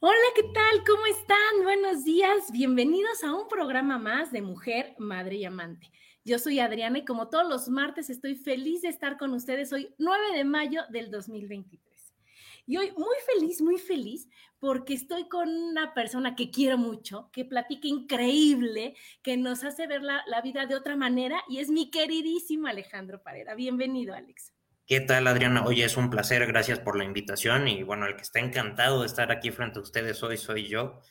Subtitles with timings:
[0.00, 0.84] Hola, ¿qué tal?
[0.86, 1.64] ¿Cómo están?
[1.64, 2.52] Buenos días.
[2.52, 5.90] Bienvenidos a un programa más de Mujer, Madre y Amante.
[6.24, 9.92] Yo soy Adriana y como todos los martes estoy feliz de estar con ustedes hoy
[9.98, 12.14] 9 de mayo del 2023.
[12.66, 14.28] Y hoy muy feliz, muy feliz
[14.60, 20.04] porque estoy con una persona que quiero mucho, que platica increíble, que nos hace ver
[20.04, 23.56] la, la vida de otra manera y es mi queridísimo Alejandro Pareda.
[23.56, 24.52] Bienvenido, Alex.
[24.88, 25.64] ¿Qué tal, Adriana?
[25.66, 29.06] Oye, es un placer, gracias por la invitación y bueno, el que está encantado de
[29.06, 31.02] estar aquí frente a ustedes hoy soy yo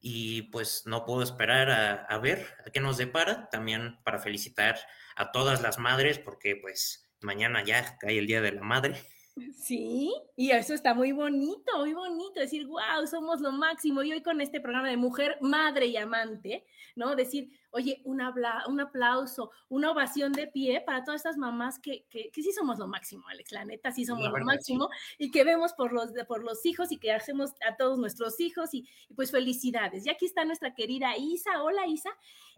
[0.00, 4.78] y pues no puedo esperar a, ver a qué nos depara, también para felicitar
[5.16, 8.94] a todas las madres porque pues mañana ya cae el Día de la Madre.
[9.54, 14.02] Sí, y eso está muy bonito, muy bonito, decir, wow, somos lo máximo.
[14.02, 17.14] Y hoy con este programa de mujer, madre y amante, ¿no?
[17.14, 22.30] Decir, oye, un, un aplauso, una ovación de pie para todas estas mamás que, que,
[22.34, 24.88] sí somos lo máximo, Alex, la neta, sí somos lo máximo,
[25.18, 28.74] y que vemos por los, por los hijos y que hacemos a todos nuestros hijos,
[28.74, 30.06] y, y pues felicidades.
[30.06, 32.10] Y aquí está nuestra querida Isa, hola Isa,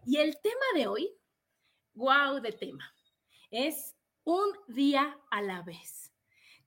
[0.05, 1.11] y el tema de hoy,
[1.93, 2.93] wow, de tema,
[3.51, 6.12] es un día a la vez.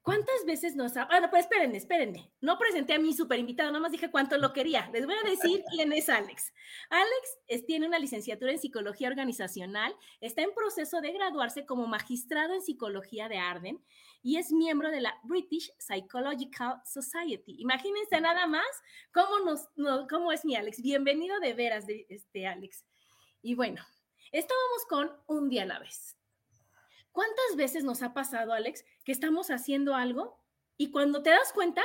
[0.06, 1.06] ¿Cuántas veces nos ha...
[1.06, 2.30] Bueno, pues espérenme, espérenme.
[2.40, 4.88] No presenté a mi super invitado, nomás dije cuánto lo quería.
[4.92, 6.52] Les voy a decir quién es Alex.
[6.90, 12.62] Alex tiene una licenciatura en psicología organizacional, está en proceso de graduarse como magistrado en
[12.62, 13.84] psicología de Arden
[14.22, 17.56] y es miembro de la British Psychological Society.
[17.58, 18.64] Imagínense nada más
[19.12, 19.66] cómo, nos,
[20.08, 20.82] cómo es mi Alex.
[20.82, 22.86] Bienvenido de veras, de, este Alex.
[23.42, 23.84] Y bueno,
[24.30, 26.16] estábamos con un día a la vez.
[27.16, 30.38] ¿Cuántas veces nos ha pasado, Alex, que estamos haciendo algo
[30.76, 31.80] y cuando te das cuenta,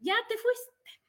[0.00, 1.04] ya te fuiste?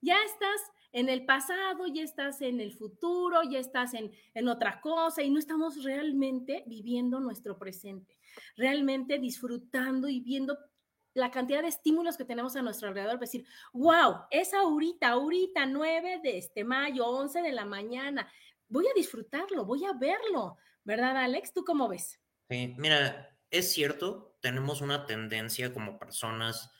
[0.00, 0.58] Ya estás
[0.92, 5.28] en el pasado, ya estás en el futuro, ya estás en, en, otra cosa y
[5.28, 8.16] no estamos realmente viviendo nuestro presente,
[8.56, 10.56] realmente disfrutando y viendo
[11.12, 16.20] la cantidad de estímulos que tenemos a nuestro alrededor, decir, wow, es ahorita, ahorita, 9
[16.22, 18.26] de este mayo, 11 de la mañana,
[18.70, 21.52] voy a disfrutarlo, voy a verlo, ¿verdad, Alex?
[21.52, 22.18] ¿Tú cómo ves?
[22.48, 26.70] Mira, es cierto, tenemos una tendencia como personas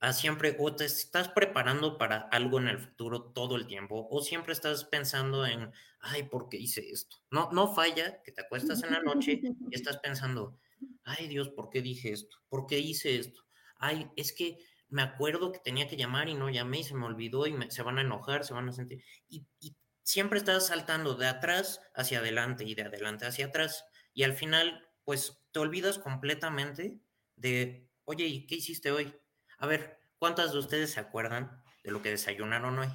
[0.00, 4.20] a siempre, o te estás preparando para algo en el futuro todo el tiempo, o
[4.22, 7.18] siempre estás pensando en, ay, ¿por qué hice esto?
[7.30, 10.58] No, no falla que te acuestas en la noche y estás pensando,
[11.04, 12.36] ay Dios, ¿por qué dije esto?
[12.48, 13.42] ¿Por qué hice esto?
[13.76, 14.58] Ay, es que
[14.88, 17.82] me acuerdo que tenía que llamar y no llamé y se me olvidó y se
[17.82, 19.02] van a enojar, se van a sentir.
[19.28, 23.84] Y, y siempre estás saltando de atrás hacia adelante y de adelante hacia atrás.
[24.12, 27.00] Y al final pues te olvidas completamente
[27.36, 29.14] de, oye, ¿y qué hiciste hoy?
[29.58, 32.88] A ver, ¿cuántas de ustedes se acuerdan de lo que desayunaron hoy?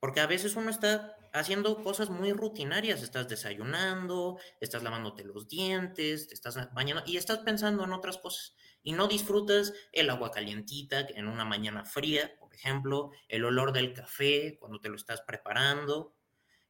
[0.00, 6.28] Porque a veces uno está haciendo cosas muy rutinarias, estás desayunando, estás lavándote los dientes,
[6.28, 11.06] te estás bañando y estás pensando en otras cosas y no disfrutas el agua calientita
[11.14, 16.14] en una mañana fría, por ejemplo, el olor del café cuando te lo estás preparando,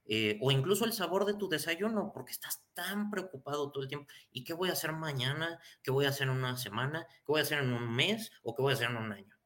[0.05, 4.11] eh, o incluso el sabor de tu desayuno, porque estás tan preocupado todo el tiempo.
[4.31, 5.61] ¿Y qué voy a hacer mañana?
[5.83, 7.07] ¿Qué voy a hacer en una semana?
[7.09, 8.33] ¿Qué voy a hacer en un mes?
[8.43, 9.37] ¿O qué voy a hacer en un año?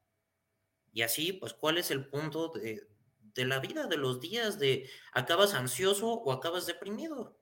[0.91, 2.87] Y así, pues, ¿cuál es el punto de,
[3.19, 7.39] de la vida, de los días, de acabas ansioso o acabas deprimido?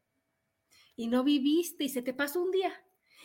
[0.96, 2.74] Y no viviste y se te pasó un día.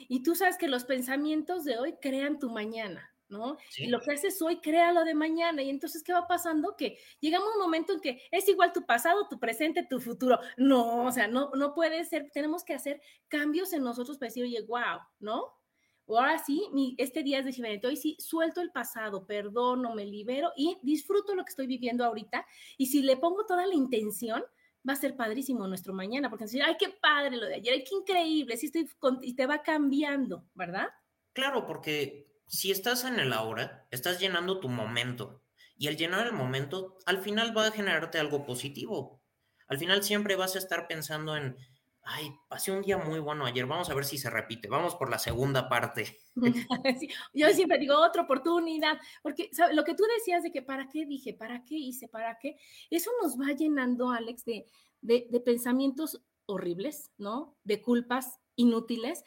[0.09, 3.10] Y tú sabes que los pensamientos de hoy crean tu mañana.
[3.31, 3.57] ¿No?
[3.77, 4.61] Y lo que haces hoy,
[4.93, 5.63] lo de mañana.
[5.63, 6.77] Y entonces, ¿qué va pasando?
[6.77, 10.39] Que llegamos a un momento en que es igual tu pasado, tu presente, tu futuro.
[10.57, 12.31] No, o sea, no, no puede ser.
[12.33, 15.61] Tenemos que hacer cambios en nosotros para decir, oye, wow, ¿no?
[16.09, 20.05] ahora sí, mi, este día es de diferente, hoy sí suelto el pasado, perdono, me
[20.05, 22.45] libero y disfruto lo que estoy viviendo ahorita.
[22.77, 24.43] Y si le pongo toda la intención,
[24.89, 27.85] va a ser padrísimo nuestro mañana, porque decir, ay, qué padre lo de ayer, ay,
[27.85, 28.89] qué increíble, sí estoy
[29.23, 30.89] y te va cambiando, ¿verdad?
[31.33, 35.41] Claro, porque si estás en el ahora, estás llenando tu momento
[35.79, 39.23] y el llenar el momento al final va a generarte algo positivo.
[39.69, 41.57] Al final siempre vas a estar pensando en,
[42.03, 45.11] ay, pasé un día muy bueno ayer, vamos a ver si se repite, vamos por
[45.11, 46.19] la segunda parte.
[47.33, 51.33] yo siempre digo otra oportunidad, porque lo que tú decías de que para qué dije,
[51.33, 52.57] para qué hice, para qué,
[52.91, 54.67] eso nos va llenando, Alex, de,
[55.03, 57.57] de pensamientos horribles, ¿no?
[57.63, 59.23] De culpas inútiles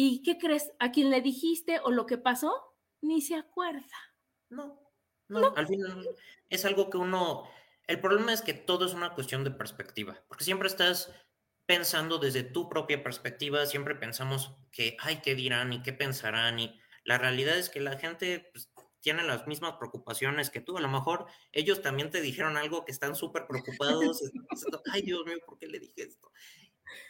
[0.00, 0.70] ¿Y qué crees?
[0.78, 2.54] ¿A quien le dijiste o lo que pasó?
[3.00, 3.82] Ni se acuerda.
[4.48, 4.80] No,
[5.26, 6.08] no, al final
[6.48, 7.50] es algo que uno...
[7.88, 11.12] El problema es que todo es una cuestión de perspectiva, porque siempre estás
[11.66, 16.60] pensando desde tu propia perspectiva, siempre pensamos que, ay, ¿qué dirán y qué pensarán?
[16.60, 20.78] Y la realidad es que la gente pues, tiene las mismas preocupaciones que tú.
[20.78, 24.22] A lo mejor ellos también te dijeron algo que están súper preocupados.
[24.92, 26.30] ay, Dios mío, ¿por qué le dije esto?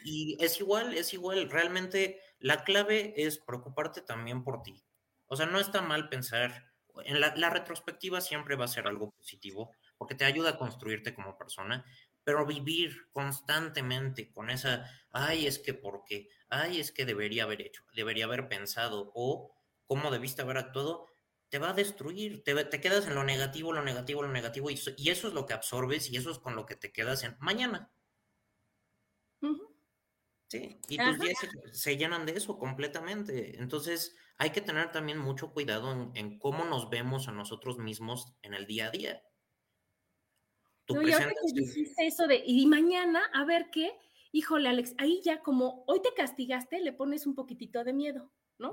[0.03, 1.51] Y es igual, es igual.
[1.51, 4.83] Realmente la clave es preocuparte también por ti.
[5.27, 6.71] O sea, no está mal pensar.
[7.05, 11.37] En la, retrospectiva siempre va a ser algo positivo porque te ayuda a construirte como
[11.37, 11.85] persona,
[12.23, 17.61] pero vivir constantemente con esa, ay, es que por qué, ay, es que debería haber
[17.61, 19.53] hecho, debería haber pensado o
[19.85, 21.07] cómo debiste haber actuado,
[21.49, 24.79] te va a destruir, te, te quedas en lo negativo, lo negativo, lo negativo, y,
[24.97, 27.37] y, eso es lo que absorbes y eso es con lo que te quedas en
[27.39, 27.91] mañana.
[30.49, 31.37] Sí, y tus días
[31.71, 33.59] se, llenan de eso completamente.
[33.59, 38.55] Entonces, hay que tener también mucho cuidado en, cómo nos vemos a nosotros mismos en
[38.55, 39.23] el día a día.
[40.85, 43.91] Tu no, y ahora que dijiste eso de, y mañana, a ver qué,
[44.31, 48.31] híjole, Alex, ahí ya como hoy te castigaste, le pones un poquitito de miedo.
[48.59, 48.71] ¿no?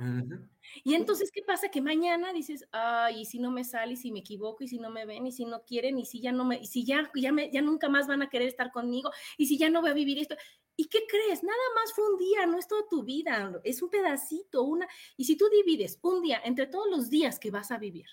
[0.83, 1.69] Y entonces, ¿qué pasa?
[1.69, 4.79] Que mañana dices, ay, y si no me sale, y si me equivoco, y si
[4.79, 7.09] no me ven, y si no quieren, y si ya no me, y si ya,
[7.15, 9.91] ya, me, ya nunca más van a querer estar conmigo, y si ya no voy
[9.91, 10.37] a vivir esto.
[10.77, 11.43] ¿Y qué crees?
[11.43, 14.87] Nada más fue un día, no es toda tu vida, es un pedacito, una.
[15.17, 18.07] Y si tú divides un día entre todos los días que vas a vivir,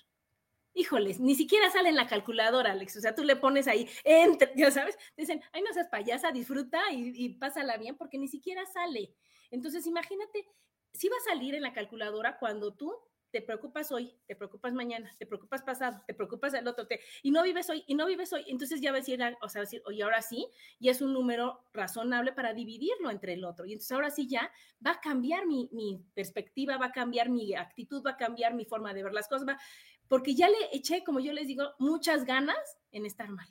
[0.72, 2.96] híjoles, ni siquiera sale en la calculadora, Alex.
[2.96, 6.80] O sea, tú le pones ahí, entre, ya sabes, dicen, ay, no seas payasa, disfruta
[6.90, 9.14] y, y pásala bien, porque ni siquiera sale.
[9.50, 10.48] Entonces, imagínate
[10.94, 12.94] sí va a salir en la calculadora cuando tú
[13.34, 17.32] te preocupas hoy, te preocupas mañana, te preocupas pasado, te preocupas el otro, te, y
[17.32, 19.82] no vives hoy, y no vives hoy, entonces ya va a decir, o sea, decir,
[19.86, 20.46] oye, ahora sí,
[20.78, 24.52] y es un número razonable para dividirlo entre el otro, y entonces ahora sí ya
[24.86, 28.66] va a cambiar mi, mi perspectiva, va a cambiar mi actitud, va a cambiar mi
[28.66, 29.58] forma de ver las cosas, va,
[30.06, 33.48] porque ya le eché, como yo les digo, muchas ganas en estar mal.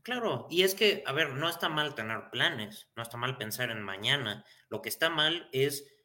[0.00, 3.70] Claro, y es que, a ver, no está mal tener planes, no está mal pensar
[3.70, 5.95] en mañana, lo que está mal es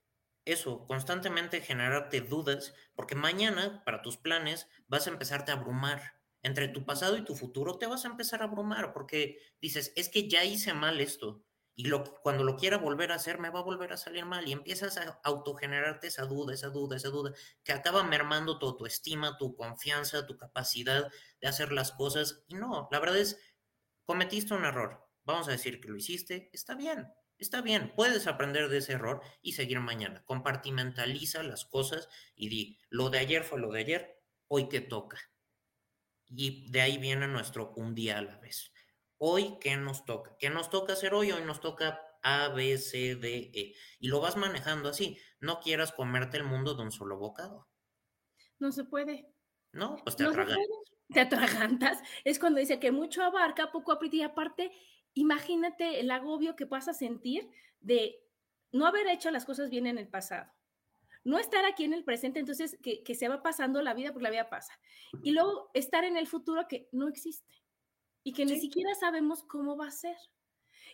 [0.45, 6.19] eso, constantemente generarte dudas, porque mañana para tus planes vas a empezarte a abrumar.
[6.43, 10.09] Entre tu pasado y tu futuro te vas a empezar a abrumar porque dices, es
[10.09, 11.45] que ya hice mal esto
[11.75, 14.47] y lo, cuando lo quiera volver a hacer me va a volver a salir mal
[14.47, 17.33] y empiezas a autogenerarte esa duda, esa duda, esa duda,
[17.63, 22.44] que acaba mermando tu autoestima, tu confianza, tu capacidad de hacer las cosas.
[22.47, 23.39] Y no, la verdad es,
[24.05, 25.07] cometiste un error.
[25.23, 27.07] Vamos a decir que lo hiciste, está bien,
[27.41, 30.23] Está bien, puedes aprender de ese error y seguir mañana.
[30.25, 35.17] Compartimentaliza las cosas y di, lo de ayer fue lo de ayer, hoy que toca.
[36.27, 38.71] Y de ahí viene nuestro un día a la vez.
[39.18, 40.37] Hoy, ¿qué nos toca?
[40.37, 41.31] ¿Qué nos toca hacer hoy?
[41.31, 43.73] Hoy nos toca A, B, C, D, E.
[43.99, 45.18] Y lo vas manejando así.
[45.39, 47.68] No quieras comerte el mundo de un solo bocado.
[48.59, 49.33] No se puede.
[49.71, 50.68] No, pues te atragantas.
[51.11, 52.04] Te atragantas.
[52.23, 54.71] Es cuando dice que mucho abarca, poco aprieta y aparte
[55.13, 57.49] imagínate el agobio que vas a sentir
[57.80, 58.23] de
[58.71, 60.51] no haber hecho las cosas bien en el pasado,
[61.23, 64.31] no estar aquí en el presente, entonces que, se va pasando la vida porque la
[64.31, 64.73] vida pasa,
[65.23, 67.61] y luego estar en el futuro que no existe
[68.23, 70.15] y que ni siquiera sabemos cómo va a ser.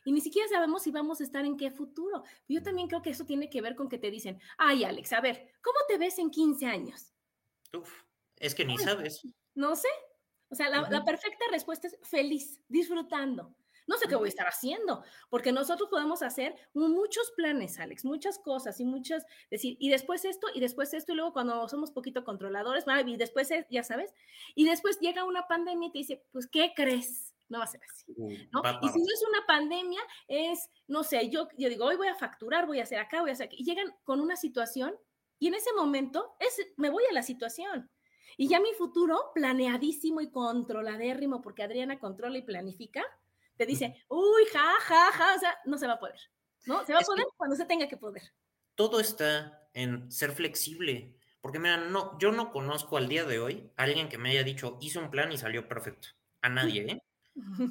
[0.06, 2.24] Y ni siquiera sabemos si vamos a estar en qué futuro.
[2.48, 5.20] Yo también creo que eso tiene que ver con que te dicen, ay Alex, a
[5.20, 7.14] ver, ¿cómo te ves en 15 años?
[7.74, 8.04] Uf,
[8.38, 9.28] es que ni sabes.
[9.56, 9.90] No sé.
[10.50, 13.54] O sea, la, la perfecta respuesta es feliz, disfrutando.
[13.88, 18.38] No sé qué voy a estar haciendo, porque nosotros podemos hacer muchos planes, Alex, muchas
[18.38, 22.24] cosas y muchas, decir, y después esto, y después esto, y luego cuando somos poquito
[22.26, 24.14] controladores, y después, ya sabes,
[24.56, 27.34] y después llega una pandemia y te dice, pues, ¿qué crees?
[27.50, 28.14] No va a ser así,
[28.52, 28.62] ¿no?
[28.82, 32.16] Y si no es una pandemia, es, no sé, yo, yo digo, hoy voy a
[32.16, 34.94] facturar, voy a hacer acá, voy a hacer aquí, y llegan con una situación,
[35.40, 37.90] y en ese momento es, me voy a la situación.
[38.36, 43.04] Y ya mi futuro planeadísimo y controladérrimo, porque Adriana controla y planifica,
[43.58, 46.20] te dice, uy, ja, ja, ja, o sea, no se va a poder,
[46.66, 46.86] ¿no?
[46.86, 48.24] Se va a poder cuando se tenga que poder.
[48.76, 51.16] Todo está en ser flexible.
[51.42, 54.44] Porque mira, no, yo no conozco al día de hoy a alguien que me haya
[54.44, 56.10] dicho, hice un plan y salió perfecto.
[56.42, 57.04] A nadie, ¿eh?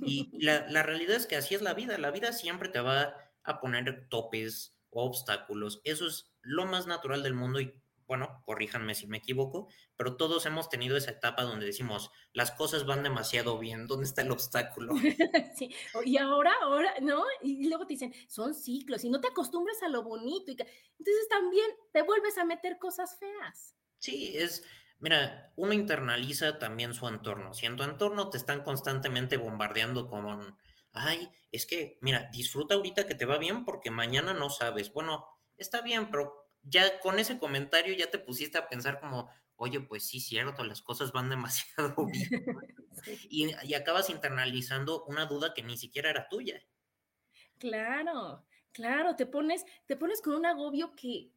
[0.02, 1.98] Y la, la realidad es que así es la vida.
[1.98, 5.80] La vida siempre te va a poner topes o obstáculos.
[5.84, 7.74] Eso es lo más natural del mundo y
[8.06, 12.86] bueno, corríjanme si me equivoco, pero todos hemos tenido esa etapa donde decimos, las cosas
[12.86, 14.94] van demasiado bien, ¿dónde está el obstáculo?
[15.56, 17.24] sí, y ahora, ahora, ¿no?
[17.42, 20.52] Y luego te dicen, son ciclos y no te acostumbras a lo bonito.
[20.52, 23.74] Y entonces también te vuelves a meter cosas feas.
[23.98, 24.64] Sí, es,
[24.98, 27.54] mira, uno internaliza también su entorno.
[27.54, 30.56] Si en tu entorno te están constantemente bombardeando con,
[30.92, 34.92] ay, es que, mira, disfruta ahorita que te va bien porque mañana no sabes.
[34.92, 39.80] Bueno, está bien, pero ya con ese comentario ya te pusiste a pensar como, oye,
[39.80, 42.56] pues sí, cierto, las cosas van demasiado bien.
[43.28, 46.62] y, y, acabas internalizando una duda que ni siquiera era tuya.
[47.58, 51.30] Claro, claro, te pones, te pones con un agobio que,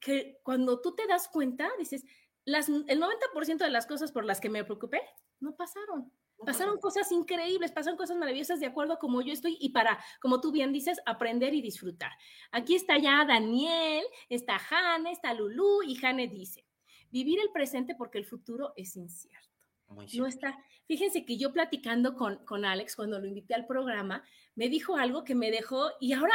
[0.00, 2.04] que cuando tú te das cuenta, dices,
[2.44, 5.00] las, el 90% de las cosas por las que me preocupé
[5.40, 6.12] no pasaron.
[6.44, 10.40] Pasaron cosas increíbles, pasaron cosas maravillosas de acuerdo a como yo estoy y para, como
[10.40, 12.12] tú bien dices, aprender y disfrutar.
[12.50, 16.66] Aquí está ya Daniel, está Jane, está Lulu y Jane dice,
[17.10, 19.48] vivir el presente porque el futuro es incierto.
[19.88, 24.68] no está, fíjense que yo platicando con, con Alex cuando lo invité al programa, me
[24.68, 26.34] dijo algo que me dejó y ahora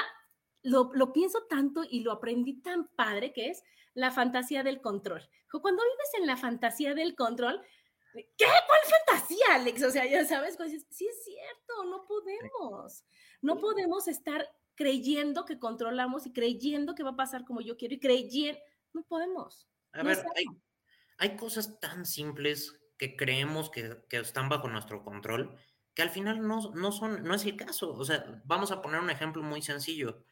[0.63, 5.27] lo, lo pienso tanto y lo aprendí tan padre que es la fantasía del control.
[5.49, 7.61] Cuando vives en la fantasía del control,
[8.37, 8.45] ¿Qué?
[8.45, 9.83] ¿Cuál fantasía, Alex?
[9.83, 13.05] O sea, ya sabes, pues, sí es cierto, no podemos.
[13.41, 17.95] No podemos estar creyendo que controlamos y creyendo que va a pasar como yo quiero
[17.95, 18.59] y creyendo,
[18.93, 19.67] no podemos.
[19.93, 20.23] A ver,
[21.17, 25.57] hay, cosas tan simples que creemos que, que, están bajo nuestro control
[25.95, 27.91] que al final no, no, son, no es el caso.
[27.93, 30.23] O sea, vamos a poner un ejemplo muy sencillo.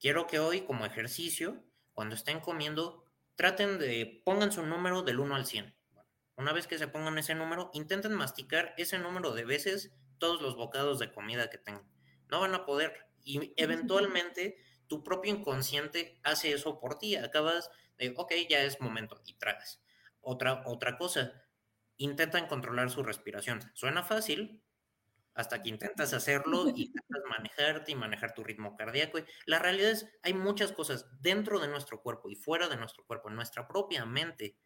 [0.00, 3.04] Quiero que hoy, como ejercicio, cuando estén comiendo,
[3.36, 5.77] traten de, pongan su número del 1 al 100
[6.38, 10.56] una vez que se pongan ese número, intenten masticar ese número de veces todos los
[10.56, 11.86] bocados de comida que tengan.
[12.28, 12.94] No van a poder.
[13.24, 17.16] Y eventualmente tu propio inconsciente hace eso por ti.
[17.16, 19.82] Acabas de, ok, ya es momento y tragas.
[20.20, 21.32] Otra, otra cosa,
[21.96, 23.60] intentan controlar su respiración.
[23.74, 24.62] Suena fácil
[25.34, 29.18] hasta que intentas hacerlo y intentas manejarte y manejar tu ritmo cardíaco.
[29.44, 33.28] La realidad es, hay muchas cosas dentro de nuestro cuerpo y fuera de nuestro cuerpo,
[33.28, 34.56] en nuestra propia mente,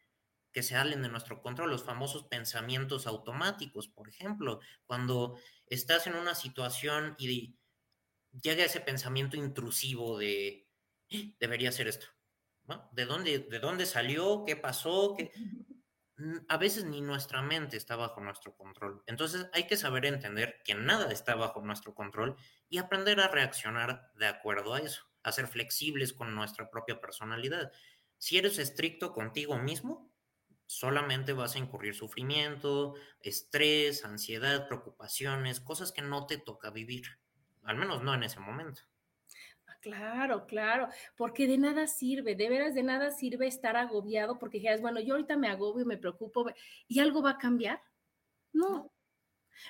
[0.53, 6.15] que se salen de nuestro control, los famosos pensamientos automáticos, por ejemplo, cuando estás en
[6.15, 7.57] una situación y
[8.41, 10.69] llega ese pensamiento intrusivo de,
[11.11, 11.17] ¡Ah!
[11.39, 12.07] debería ser esto,
[12.93, 14.45] ¿De dónde, ¿De dónde salió?
[14.45, 15.15] ¿Qué pasó?
[15.17, 15.31] ¿Qué?
[16.47, 19.03] A veces ni nuestra mente está bajo nuestro control.
[19.07, 22.37] Entonces hay que saber entender que nada está bajo nuestro control
[22.69, 27.71] y aprender a reaccionar de acuerdo a eso, a ser flexibles con nuestra propia personalidad.
[28.19, 30.12] Si eres estricto contigo mismo,
[30.73, 37.03] solamente vas a incurrir sufrimiento, estrés, ansiedad, preocupaciones, cosas que no te toca vivir,
[37.63, 38.81] al menos no en ese momento.
[39.67, 44.57] Ah, claro, claro, porque de nada sirve, de veras de nada sirve estar agobiado porque
[44.57, 46.45] dijeras, bueno, yo ahorita me agobio, me preocupo
[46.87, 47.81] y algo va a cambiar.
[48.51, 48.91] No.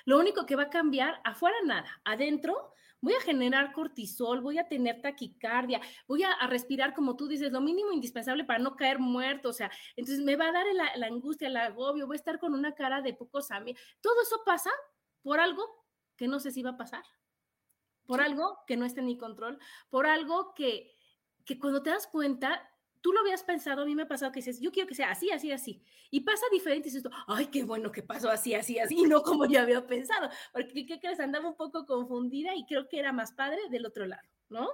[0.04, 2.73] Lo único que va a cambiar, afuera nada, adentro
[3.04, 7.60] voy a generar cortisol, voy a tener taquicardia, voy a, respirar, como tú dices, lo
[7.60, 10.64] mínimo indispensable para no caer muerto, o sea, entonces me va a dar
[10.96, 13.80] la, angustia, el agobio, voy a estar con una cara de pocos amigos.
[14.00, 14.70] Todo eso pasa
[15.22, 15.84] por algo
[16.16, 17.04] que no sé si va a pasar,
[18.06, 19.58] por algo que no está en mi control,
[19.90, 20.96] por algo que,
[21.44, 22.70] que cuando te das cuenta,
[23.04, 25.10] tú lo habías pensado, a mí me ha pasado que dices, yo quiero que sea
[25.10, 25.82] así, así, así.
[26.10, 29.22] Y pasa diferente y dices, ay, qué bueno que pasó así, así, así, y no
[29.22, 30.30] como yo había pensado.
[30.54, 31.20] Porque, ¿qué crees?
[31.20, 34.70] Andaba un poco confundida y creo que era más padre del otro lado, ¿no?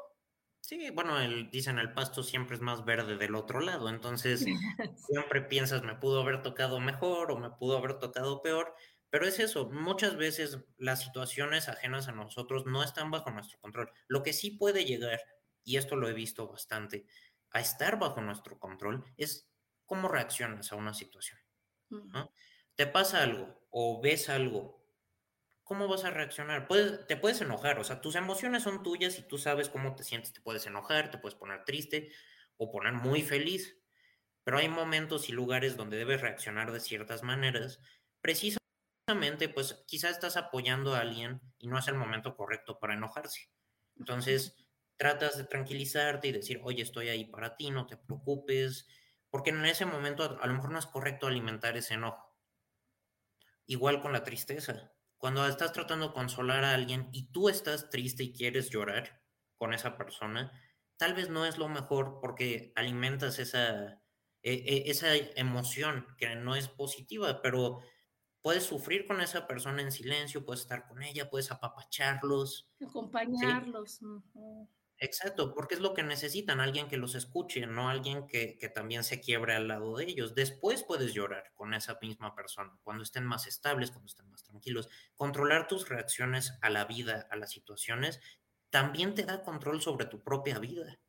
[0.61, 4.45] Sí, bueno, el, dicen el pasto siempre es más verde del otro lado, entonces
[5.11, 8.77] siempre piensas, me pudo haber tocado mejor o me pudo haber tocado peor,
[9.11, 13.91] pero es eso, muchas veces las situaciones ajenas a nosotros no están bajo nuestro control.
[14.07, 15.19] Lo que sí puede llegar,
[15.65, 17.07] y esto lo he visto bastante,
[17.51, 19.51] a estar bajo nuestro control es
[19.87, 21.39] cómo reaccionas a una situación.
[22.75, 24.81] Te pasa algo o ves algo,
[25.65, 26.67] ¿cómo vas a reaccionar?
[26.67, 30.05] Puedes, te puedes enojar, o sea, tus emociones son tuyas y tú sabes cómo te
[30.05, 30.33] sientes.
[30.33, 32.13] Te puedes enojar, te puedes poner triste
[32.57, 33.79] o poner muy feliz,
[34.45, 37.81] pero hay momentos y lugares donde debes reaccionar de ciertas maneras,
[38.21, 43.51] precisamente, pues quizás estás apoyando a alguien y no es el momento correcto para enojarse.
[43.97, 44.57] Entonces,
[45.01, 48.87] tratas de tranquilizarte y decir, oye, estoy ahí para ti, no te preocupes,
[49.31, 52.37] porque en ese momento a lo mejor no es correcto alimentar ese enojo.
[53.65, 54.93] Igual con la tristeza.
[55.17, 59.23] Cuando estás tratando de consolar a alguien y tú estás triste y quieres llorar
[59.57, 60.53] con esa persona,
[60.99, 64.03] tal vez no es lo mejor porque alimentas esa,
[64.43, 67.81] e, e, esa emoción que no es positiva, pero
[68.43, 72.71] puedes sufrir con esa persona en silencio, puedes estar con ella, puedes apapacharlos.
[72.87, 74.01] Acompañarlos.
[75.03, 79.03] Exacto, porque es lo que necesitan, alguien que los escuche, no alguien que, que, también
[79.03, 80.35] se quiebre al lado de ellos.
[80.35, 84.91] Después puedes llorar con esa misma persona, cuando estén más estables, cuando estén más tranquilos.
[85.17, 88.21] Controlar tus reacciones a la vida, a las situaciones,
[88.69, 91.01] también te da control sobre tu propia vida.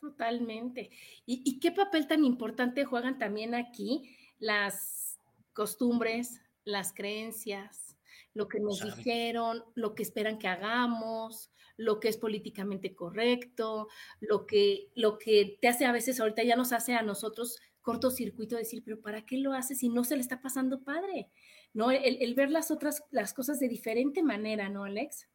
[0.00, 0.90] Totalmente.
[1.26, 5.18] ¿Y, y qué papel tan importante juegan también aquí las
[5.52, 7.96] costumbres, las creencias,
[8.34, 13.88] lo que nos dijeron, lo que esperan que hagamos, lo que es políticamente correcto,
[14.20, 18.56] lo que, lo que te hace a veces, ahorita ya nos hace a nosotros cortocircuito
[18.56, 21.30] decir, pero ¿para qué lo hace si no se le está pasando padre?
[21.72, 21.90] ¿No?
[21.90, 25.28] El, ver las otras, las cosas de diferente manera, ¿no, Alex?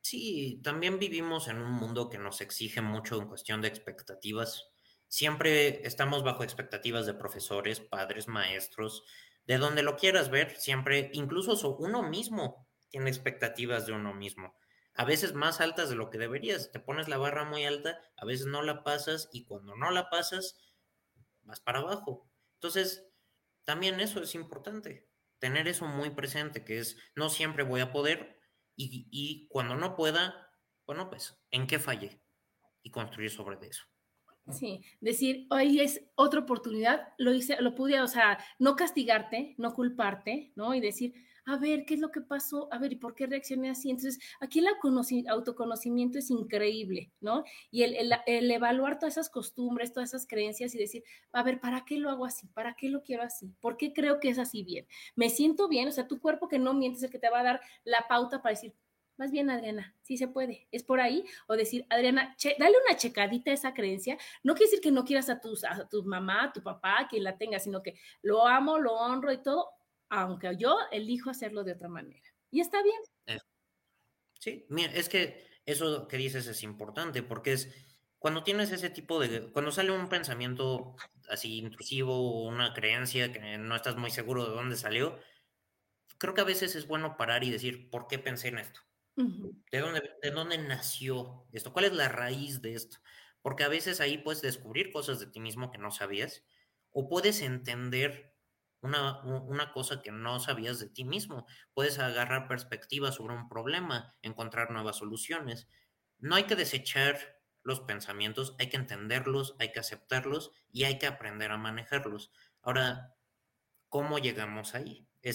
[0.00, 4.70] Sí, también vivimos en un mundo que nos exige mucho en cuestión de expectativas.
[5.08, 9.04] Siempre estamos bajo expectativas de profesores, padres, maestros,
[9.46, 14.54] de donde lo quieras ver, siempre, incluso uno mismo tiene expectativas de uno mismo
[14.94, 16.70] a veces más altas de lo que deberías.
[16.70, 20.10] Te pones la barra muy alta, a veces no la pasas y cuando no la
[20.10, 20.58] pasas,
[21.42, 22.30] vas para abajo.
[22.54, 23.06] Entonces,
[23.64, 25.08] también eso es importante,
[25.38, 28.38] tener eso muy presente, que es, no siempre voy a poder
[28.74, 30.50] y, cuando no pueda,
[30.86, 32.20] bueno, pues, ¿en qué fallé?
[32.82, 33.84] Y construir sobre eso.
[34.50, 39.72] Sí, decir, hoy es otra oportunidad, lo hice, lo pude, o sea, no castigarte, no
[39.72, 40.74] culparte, ¿no?
[40.74, 42.68] Y decir, a ver, ¿qué es lo que pasó?
[42.72, 43.90] A ver, ¿y por qué reaccioné así?
[43.90, 44.68] Entonces, aquí el
[45.28, 47.44] autoconocimiento es increíble, ¿no?
[47.70, 51.98] Y el, evaluar todas esas costumbres, todas esas creencias y decir, a ver, ¿para qué
[51.98, 52.46] lo hago así?
[52.48, 53.52] ¿Para qué lo quiero así?
[53.60, 54.86] ¿Por qué creo que es así bien?
[55.16, 55.88] ¿Me siento bien?
[55.88, 58.06] O sea, tu cuerpo que no mientes es el que te va a dar la
[58.08, 58.74] pauta para decir,
[59.16, 60.68] más bien, Adriana, sí se puede.
[60.72, 61.24] Es por ahí.
[61.46, 64.16] O decir, Adriana, dale una checadita a esa creencia.
[64.42, 67.24] No quiere decir que no quieras a, tus, a tu mamá, a tu papá, quien
[67.24, 69.68] la tenga, sino que lo amo, lo honro y todo
[70.12, 72.28] aunque yo elijo hacerlo de otra manera.
[72.50, 73.00] Y está bien.
[73.26, 73.38] Eh,
[74.38, 77.74] sí, mira, es que eso que dices es importante porque es
[78.18, 80.96] cuando tienes ese tipo de, cuando sale un pensamiento
[81.30, 85.18] así intrusivo o una creencia que no estás muy seguro de dónde salió,
[86.18, 88.80] creo que a veces es bueno parar y decir, ¿por qué pensé en esto?
[89.16, 91.72] ¿De, dónde, ¿De dónde nació esto?
[91.72, 92.98] ¿Cuál es la raíz de esto?
[93.40, 96.44] Porque a veces ahí puedes descubrir cosas de ti mismo que no sabías
[96.90, 98.31] o puedes entender
[98.82, 101.46] una, cosa que no sabías de ti mismo.
[101.72, 105.68] Puedes agarrar perspectiva sobre un problema, encontrar nuevas soluciones.
[106.18, 111.06] No hay que desechar los pensamientos, hay que entenderlos, hay que aceptarlos y hay que
[111.06, 112.32] aprender a manejarlos.
[112.60, 113.14] Ahora,
[113.88, 115.06] ¿cómo llegamos ahí?
[115.22, 115.30] E,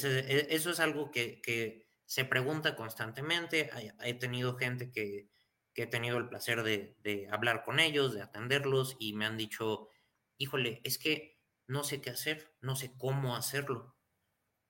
[0.49, 3.69] eso es algo que, se pregunta constantemente.
[4.01, 5.29] He tenido gente que,
[5.75, 9.89] he tenido el placer de, de hablar con ellos, de atenderlos y me han dicho,
[10.38, 11.37] híjole, es que
[11.67, 13.95] no sé qué hacer, no sé cómo hacerlo.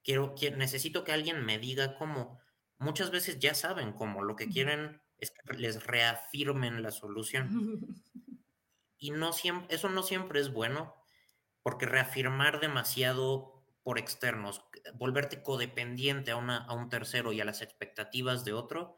[0.03, 2.39] Quiero, necesito que alguien me diga cómo.
[2.77, 7.85] Muchas veces ya saben cómo, lo que quieren es que les reafirmen la solución.
[8.99, 10.95] Y no siempre, eso no siempre es bueno,
[11.61, 17.61] porque reafirmar demasiado por externos, volverte codependiente a, una, a un tercero y a las
[17.61, 18.95] expectativas de otro,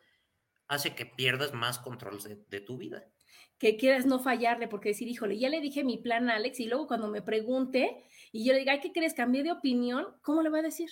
[0.70, 3.12] hace que pierdas más control de tu vida
[3.60, 6.66] que quieras no fallarle, porque decir, híjole, ya le dije mi plan a Alex y
[6.66, 9.14] luego cuando me pregunte y yo le diga, ¿qué crees?
[9.14, 10.90] Cambié de opinión, ¿cómo le voy a decir?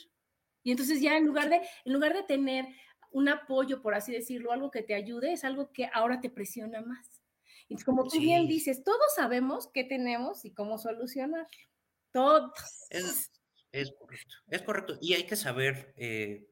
[0.64, 2.66] Y entonces ya en lugar de, en lugar de tener
[3.12, 6.82] un apoyo, por así decirlo, algo que te ayude, es algo que ahora te presiona
[6.82, 7.22] más.
[7.70, 11.48] Y como tú bien dices, todos sabemos qué tenemos y cómo solucionar.
[12.12, 12.52] Todos.
[12.90, 13.32] Es,
[13.98, 14.98] correcto, es correcto.
[15.02, 16.48] Y hay que saber, eh,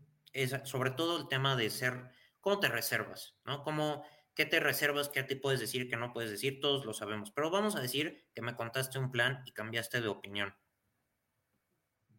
[0.64, 3.64] sobre todo el tema de ser, cómo te reservas, ¿no?
[3.64, 7.32] Cómo qué te reservas, qué te puedes decir, qué no puedes decir, todos lo sabemos.
[7.32, 10.56] Pero vamos a decir que me contaste un plan y cambiaste de opinión.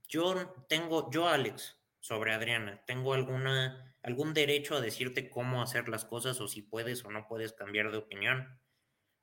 [0.09, 6.05] Yo tengo, yo Alex, sobre Adriana, ¿tengo alguna, algún derecho a decirte cómo hacer las
[6.05, 8.61] cosas o si puedes o no puedes cambiar de opinión?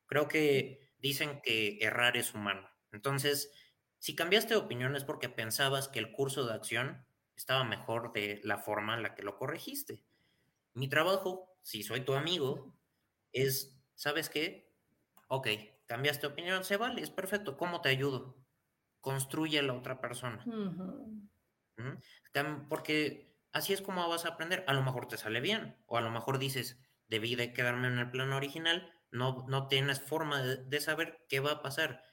[0.05, 2.69] Creo que dicen que errar es humano.
[2.91, 3.51] Entonces,
[3.97, 8.41] si cambiaste de opinión es porque pensabas que el curso de acción estaba mejor de
[8.43, 10.03] la forma en la que lo corregiste.
[10.73, 12.77] Mi trabajo, si soy tu amigo,
[13.33, 14.71] es, ¿sabes qué?
[15.27, 15.47] Ok,
[15.85, 17.57] cambiaste opinión, se vale, es perfecto.
[17.57, 18.37] ¿Cómo te ayudo?
[19.01, 20.45] Construye a la otra persona.
[22.69, 24.63] Porque así es como vas a aprender.
[24.67, 27.99] A lo mejor te sale bien, o a lo mejor dices, debí de quedarme en
[27.99, 32.03] el plano original, no, no tienes forma de, saber qué va a pasar,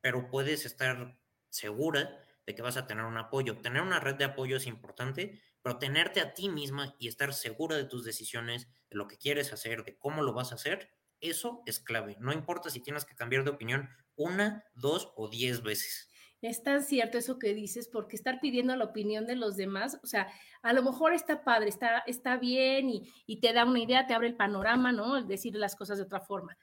[0.00, 1.18] pero puedes estar
[1.50, 3.58] segura de que vas a tener un apoyo.
[3.58, 7.76] Tener una red de apoyo es importante, pero tenerte a ti misma y estar segura
[7.76, 10.90] de tus decisiones, de lo que quieres hacer, de cómo lo vas a hacer,
[11.20, 12.16] Eso es clave.
[12.20, 16.08] No importa si tienes que cambiar de opinión una, dos o diez veces.
[16.40, 20.06] Es tan cierto eso que dices, porque estar pidiendo la opinión de los demás, o
[20.06, 20.28] sea,
[20.62, 24.14] a lo mejor está padre, está, está bien y, y te da una idea, te
[24.14, 25.16] abre el panorama, ¿no?
[25.16, 26.56] El decir las cosas de otra forma.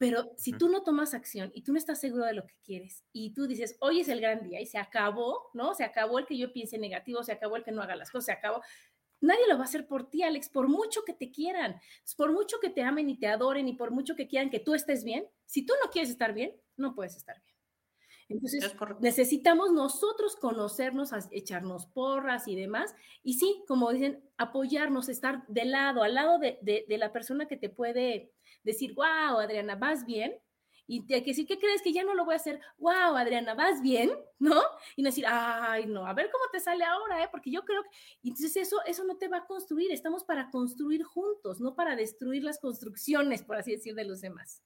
[0.00, 3.04] Pero si tú no tomas acción y tú no estás seguro de lo que quieres
[3.12, 5.74] y tú dices, hoy es el gran día y se acabó, ¿no?
[5.74, 8.24] Se acabó el que yo piense negativo, se acabó el que no haga las cosas,
[8.24, 8.62] se acabó.
[9.20, 11.78] Nadie lo va a hacer por ti, Alex, por mucho que te quieran,
[12.16, 14.72] por mucho que te amen y te adoren y por mucho que quieran que tú
[14.72, 15.28] estés bien.
[15.44, 17.50] Si tú no quieres estar bien, no puedes estar bien.
[18.30, 22.94] Entonces, necesitamos nosotros conocernos, echarnos porras y demás.
[23.22, 27.56] Y sí, como dicen, apoyarnos, estar de lado, al lado de, de, la persona que
[27.56, 30.38] te puede decir, wow, Adriana, vas bien.
[30.86, 32.60] Y te que decir, ¿qué crees que ya no lo voy a hacer?
[32.78, 34.60] Wow, Adriana, vas bien, ¿no?
[34.96, 37.28] Y no decir, ay, no, a ver cómo te sale ahora, ¿eh?
[37.30, 37.90] Porque yo creo que.
[38.24, 39.92] Entonces eso, eso no te va a construir.
[39.92, 44.64] Estamos para construir juntos, no para destruir las construcciones, por así decir, de los demás.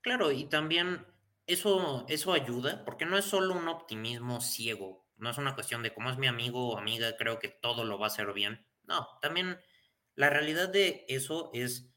[0.00, 1.06] Claro, y también
[1.46, 5.92] eso, eso ayuda, porque no es solo un optimismo ciego, no es una cuestión de
[5.92, 8.66] cómo es mi amigo o amiga, creo que todo lo va a hacer bien.
[8.84, 9.58] No, también
[10.14, 11.91] la realidad de eso es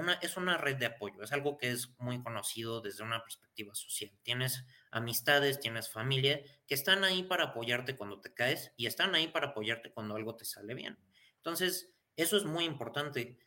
[0.00, 3.74] una, es una red de apoyo, es algo que es muy conocido desde una perspectiva
[3.74, 4.10] social.
[4.22, 9.28] Tienes amistades, tienes familia que están ahí para apoyarte cuando te caes y están ahí
[9.28, 10.98] para apoyarte cuando algo te sale bien.
[11.36, 13.38] Entonces, eso es muy importante.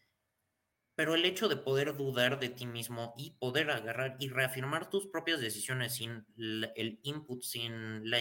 [0.95, 5.07] Pero el hecho de poder dudar de ti mismo y poder agarrar y reafirmar tus
[5.07, 8.19] propias decisiones sin el input, sin la,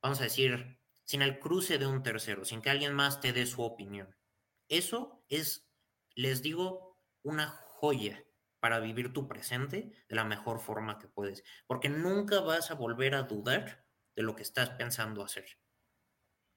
[0.00, 3.44] vamos a decir, sin el cruce de un tercero, sin que alguien más te dé
[3.44, 4.16] su opinión.
[4.68, 5.68] Eso es,
[6.14, 6.91] les digo,
[7.22, 8.24] una joya
[8.60, 13.14] para vivir tu presente de la mejor forma que puedes, porque nunca vas a volver
[13.14, 15.46] a dudar de lo que estás pensando hacer.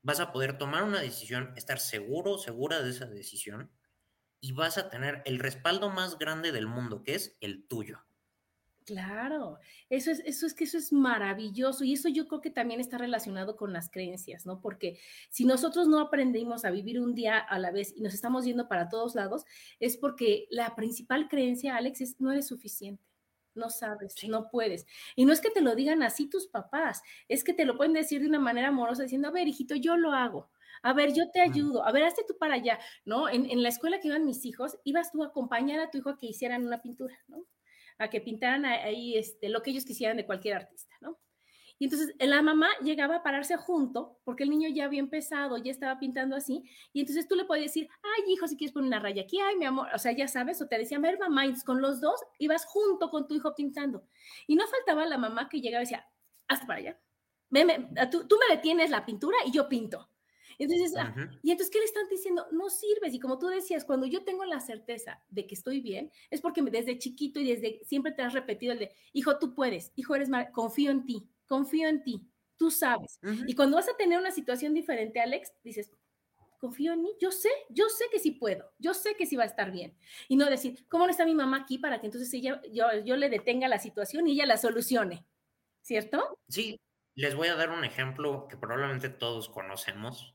[0.04, 3.72] Vas a poder tomar una decisión, estar seguro, segura de esa decisión
[4.40, 8.06] y vas a tener el respaldo más grande del mundo, que es el tuyo.
[8.86, 9.58] Claro,
[9.90, 13.00] eso es, eso es que eso es maravilloso y eso yo creo que también está
[13.00, 14.62] relacionado con las creencias, ¿no?
[14.62, 18.46] Porque si nosotros no aprendimos a vivir un día a la vez y nos estamos
[18.46, 19.46] yendo para todos lados,
[19.80, 23.04] es porque la principal creencia, Alex, es no eres suficiente,
[23.56, 24.86] no sabes, no puedes.
[25.16, 27.94] Y no es que te lo digan así tus papás, es que te lo pueden
[27.94, 30.52] decir de una manera amorosa diciendo, a ver, hijito, yo lo hago
[30.84, 33.28] a ver, yo te ayudo, a ver, hazte tú para allá, ¿no?
[33.30, 36.18] En, la escuela que iban mis hijos, ibas tú a acompañar a tu hijo a
[36.20, 37.46] que hicieran una pintura, ¿no?
[37.98, 41.18] A que pintaran ahí este, lo que ellos quisieran de cualquier artista, ¿no?
[41.78, 45.72] Y entonces la mamá llegaba a pararse junto, porque el niño ya había empezado, ya
[45.72, 49.00] estaba pintando así, y entonces tú le podías decir, ay, hijo, si quieres poner una
[49.00, 51.44] raya aquí, ay, mi amor, o sea, ya sabes, o te decía, a ver, mamá,
[51.66, 54.08] con los dos ibas junto con tu hijo pintando.
[54.48, 56.08] Y no faltaba la mamá que llegaba y decía,
[56.48, 57.00] hasta para allá,
[58.10, 60.10] tú, tú me detienes la pintura y yo pinto.
[60.58, 62.46] Entonces, ah, y entonces, ¿qué le están diciendo?
[62.52, 63.14] No sirves.
[63.14, 66.62] Y como tú decías, cuando yo tengo la certeza de que estoy bien, es porque
[66.62, 70.30] desde chiquito y desde siempre te has repetido el de, hijo, tú puedes, hijo, eres
[70.30, 72.22] mal, confío en ti, confío en ti,
[72.58, 73.20] tú sabes.
[73.48, 75.92] Y cuando vas a tener una situación diferente, Alex, dices,
[76.60, 79.44] confío en mí, yo sé, yo sé que sí puedo, yo sé que sí va
[79.44, 79.98] a estar bien.
[80.28, 83.16] Y no decir, ¿cómo no está mi mamá aquí para que entonces ella, yo, yo
[83.18, 85.26] le detenga la situación y ella la solucione?
[85.82, 86.40] ¿Cierto?
[86.48, 86.80] Sí,
[87.14, 90.35] les voy a dar un ejemplo que probablemente todos conocemos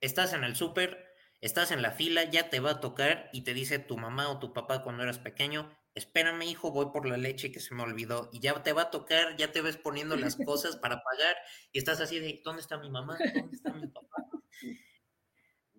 [0.00, 1.06] estás en el súper,
[1.40, 4.38] estás en la fila, ya te va a tocar y te dice tu mamá o
[4.38, 8.30] tu papá cuando eras pequeño, espérame hijo, voy por la leche que se me olvidó
[8.32, 11.36] y ya te va a tocar, ya te ves poniendo las cosas para pagar
[11.72, 13.18] y estás así de, ¿dónde está mi mamá?
[13.34, 14.26] ¿Dónde está mi papá?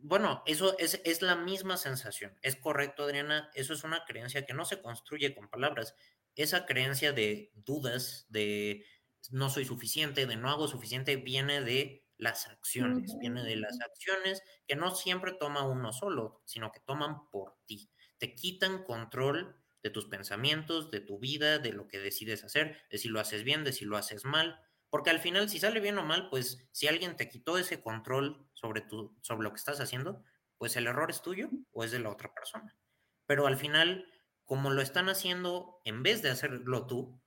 [0.03, 2.35] Bueno, eso es, es la misma sensación.
[2.41, 5.93] Es correcto, Adriana, eso es una creencia que no se construye con palabras.
[6.35, 8.83] Esa creencia de dudas, de
[9.29, 14.43] no soy suficiente, de no hago suficiente, viene de las acciones, viene de las acciones
[14.67, 17.89] que no siempre toma uno solo, sino que toman por ti.
[18.19, 22.99] Te quitan control de tus pensamientos, de tu vida, de lo que decides hacer, de
[22.99, 24.59] si lo haces bien, de si lo haces mal.
[24.91, 28.47] Porque al final, si sale bien o mal, pues si alguien te quitó ese control
[28.53, 30.23] sobre, tu, sobre lo que estás haciendo,
[30.59, 32.77] pues el error es tuyo o es de la otra persona.
[33.25, 34.05] Pero al final,
[34.45, 37.20] como lo están haciendo, en vez de hacerlo tú,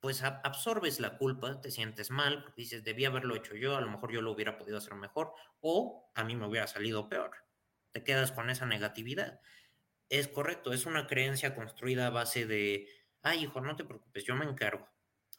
[0.00, 4.12] pues absorbes la culpa, te sientes mal, dices, debí haberlo hecho yo, a lo mejor
[4.12, 7.32] yo lo hubiera podido hacer mejor, o a mí me hubiera salido peor.
[7.92, 9.40] Te quedas con esa negatividad.
[10.08, 12.88] Es correcto, es una creencia construida a base de,
[13.22, 14.88] ay, hijo, no te preocupes, yo me encargo.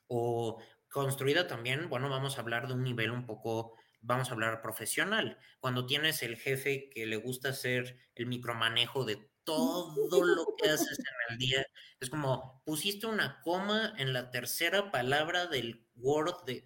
[0.08, 4.62] O construida también, bueno, vamos a hablar de un nivel un poco, vamos a hablar
[4.62, 5.40] profesional.
[5.60, 11.00] Cuando tienes el jefe que le gusta hacer el micromanejo de todo lo que haces
[11.00, 11.66] en el día.
[12.00, 16.64] Es como pusiste una coma en la tercera palabra del Word de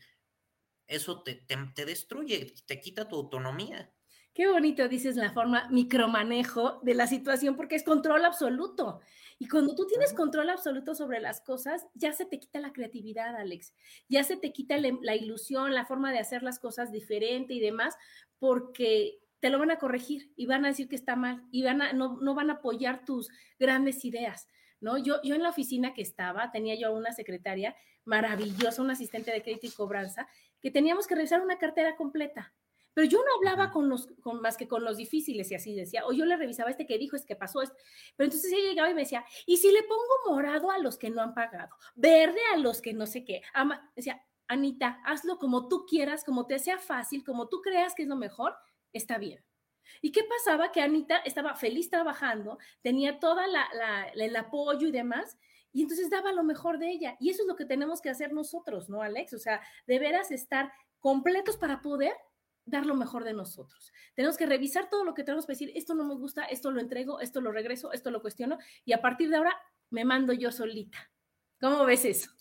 [0.88, 3.92] eso te, te, destruye, te quita tu autonomía.
[4.34, 9.00] Qué bonito dices la forma micromanejo de la situación porque es control absoluto.
[9.40, 13.36] Y cuando tú tienes control absoluto sobre las cosas, ya se te quita la creatividad,
[13.36, 13.74] Alex.
[14.10, 17.96] Ya se te quita la ilusión, la forma de hacer las cosas diferente y demás,
[18.38, 21.80] porque te lo van a corregir y van a decir que está mal y van
[21.80, 23.30] a, no, no van a apoyar tus
[23.60, 24.48] grandes ideas.
[24.82, 24.98] ¿No?
[24.98, 29.44] Yo, yo en la oficina que estaba, tenía yo una secretaria maravillosa, un asistente de
[29.44, 30.28] crédito y cobranza,
[30.60, 32.56] que teníamos que revisar una cartera completa
[32.96, 36.08] pero yo no hablaba con los, con, más que con los difíciles y así decía,
[36.08, 37.76] o yo le revisaba este que dijo, es que pasó esto.
[38.16, 41.10] Pero entonces ella llegaba y me decía, ¿y si le pongo morado a los que
[41.10, 41.76] no han pagado?
[41.96, 43.42] Verde a los que no sé qué.
[43.54, 48.04] Ama, decía, Anita, hazlo como tú quieras, como te sea fácil, como tú creas que
[48.04, 48.56] es lo mejor,
[48.98, 49.44] está bien.
[50.02, 50.72] ¿Y qué pasaba?
[50.72, 53.40] Que Anita estaba feliz trabajando, tenía todo
[54.14, 55.38] el apoyo y demás,
[55.72, 57.18] y entonces daba lo mejor de ella.
[57.20, 59.34] Y eso es lo que tenemos que hacer nosotros, ¿no, Alex?
[59.34, 62.14] O sea, de veras estar completos para poder
[62.66, 63.94] dar lo mejor de nosotros.
[64.16, 66.80] Tenemos que revisar todo lo que tenemos que decir, esto no me gusta, esto lo
[66.80, 69.56] entrego, esto lo regreso, esto lo cuestiono y a partir de ahora
[69.92, 71.12] me mando yo solita.
[71.60, 72.32] ¿Cómo ves eso?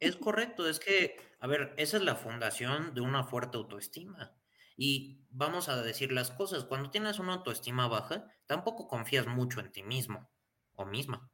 [0.00, 4.34] Es correcto, es que, a ver, esa es la fundación de una fuerte autoestima.
[4.76, 9.72] Y vamos a decir las cosas, cuando tienes una autoestima baja, tampoco confías mucho en
[9.72, 10.30] ti mismo
[10.74, 11.30] o misma.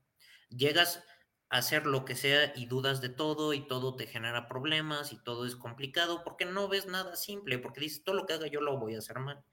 [0.48, 1.05] Llegas
[1.52, 5.44] hacer lo que sea y dudas de todo y todo te genera problemas y todo
[5.44, 8.78] es complicado porque no ves nada simple, porque dices, todo lo que haga yo lo
[8.78, 9.44] voy a hacer mal.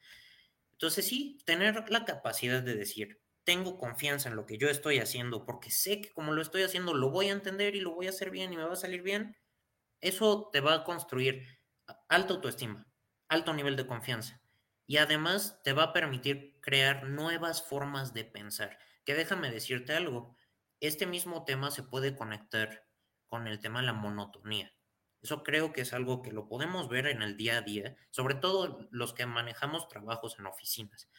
[0.71, 5.45] Entonces sí, tener la capacidad de decir, tengo confianza en lo que yo estoy haciendo
[5.45, 8.12] porque sé que como lo estoy haciendo lo voy a entender y lo voy a
[8.12, 9.36] hacer bien y me va a salir bien,
[9.99, 11.45] eso te va a construir
[12.08, 12.88] alta autoestima,
[13.30, 14.42] alto nivel de confianza
[14.86, 18.80] y además te va a permitir crear nuevas formas de pensar.
[19.06, 20.36] Que déjame decirte algo,
[20.80, 22.88] este mismo tema se puede conectar
[23.28, 24.74] con el tema de la monotonía.
[25.22, 28.36] Eso creo que es algo que lo podemos ver en el día a día, sobre
[28.36, 31.10] todo los que manejamos trabajos en oficinas.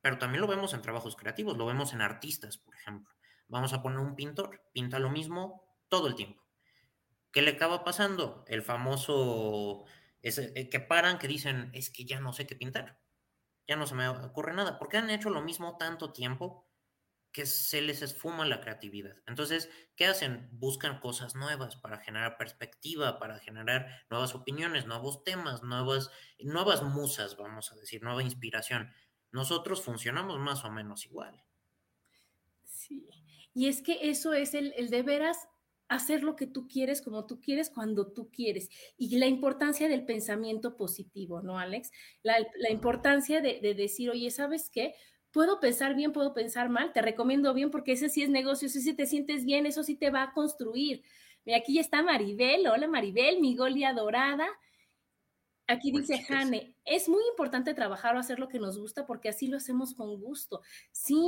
[0.00, 3.14] Pero también lo vemos en trabajos creativos, lo vemos en artistas, por ejemplo.
[3.46, 6.44] Vamos a poner un pintor, pinta lo mismo todo el tiempo.
[7.30, 8.44] ¿Qué le acaba pasando?
[8.48, 9.84] El famoso
[10.22, 13.00] eh, que paran, que dicen, es que ya no sé qué pintar,
[13.66, 16.68] ya no se me ocurre nada, porque han hecho lo mismo tanto tiempo
[17.32, 19.16] que se les esfuma la creatividad.
[19.26, 20.48] Entonces, ¿qué hacen?
[20.52, 27.36] Buscan cosas nuevas para generar perspectiva, para generar nuevas opiniones, nuevos temas, nuevas, nuevas musas,
[27.36, 28.92] vamos a decir, nueva inspiración.
[29.30, 31.44] Nosotros funcionamos más o menos igual.
[32.64, 33.06] Sí,
[33.52, 35.48] y es que eso es el, el de veras
[35.88, 38.68] hacer lo que tú quieres, como tú quieres, cuando tú quieres.
[38.96, 41.90] Y la importancia del pensamiento positivo, ¿no, Alex?
[42.22, 44.94] La, la importancia de, de decir, oye, ¿sabes qué?
[45.30, 48.80] puedo pensar bien, puedo pensar mal, te recomiendo bien porque ese sí es negocio, ese
[48.80, 51.02] sí te sientes bien, eso sí te va a construir.
[51.44, 54.48] Mira, aquí ya está Maribel, hola Maribel, mi Golia dorada.
[55.70, 59.48] Aquí dice Jane, es muy importante trabajar o hacer lo que nos gusta porque así
[59.48, 60.62] lo hacemos con gusto.
[60.92, 61.20] Sí,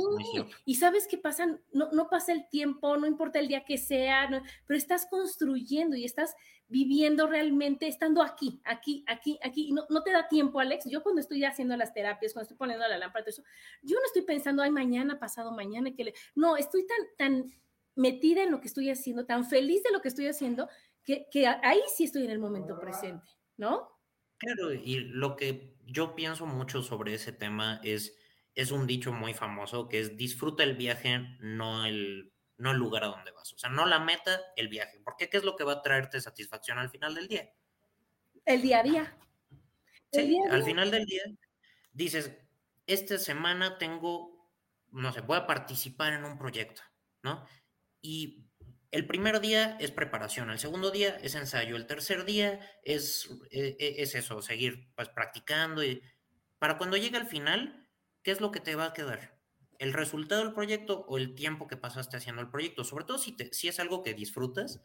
[0.65, 4.27] y sabes qué pasa, no, no, pasa el tiempo, no importa el día que sea,
[4.65, 6.35] pero estás construyendo y estás
[6.67, 9.71] viviendo realmente, estando aquí, aquí, aquí, aquí.
[9.73, 10.85] No, no te da tiempo, Alex.
[10.89, 13.43] Yo cuando estoy haciendo las terapias, cuando estoy poniendo la lámpara, eso,
[13.83, 16.13] yo no estoy pensando, ay, mañana, pasado mañana, que le...
[16.33, 17.53] No, estoy tan, tan
[17.93, 20.67] metida en lo que estoy haciendo, tan feliz de lo que estoy haciendo,
[21.03, 23.27] que, que ahí sí estoy en el momento presente,
[23.57, 24.00] ¿no?
[24.41, 28.17] Claro, y lo que yo pienso mucho sobre ese tema es,
[28.55, 33.03] es un dicho muy famoso que es disfruta el viaje, no el, no el lugar
[33.03, 33.53] a donde vas.
[33.53, 34.99] O sea, no la meta, el viaje.
[35.03, 37.53] Porque ¿qué es lo que va a traerte satisfacción al final del día?
[38.43, 39.17] El día a día.
[40.11, 41.21] sí, al final del día
[41.93, 42.35] dices,
[42.87, 44.49] esta semana tengo,
[44.89, 46.81] no sé, voy a participar en un proyecto,
[47.21, 47.45] ¿no?
[48.01, 48.47] Y
[48.91, 53.77] el primer día es preparación, el segundo día es ensayo, el tercer día es, e,
[53.79, 55.83] e, es, eso, seguir pues, practicando.
[55.83, 56.01] Y
[56.59, 57.89] para cuando llegue al final,
[58.21, 59.39] ¿qué es lo que te va a quedar?
[59.79, 62.83] ¿El resultado del proyecto o el tiempo que pasaste haciendo el proyecto?
[62.83, 64.81] Sobre todo si, te, si es algo que disfrutas,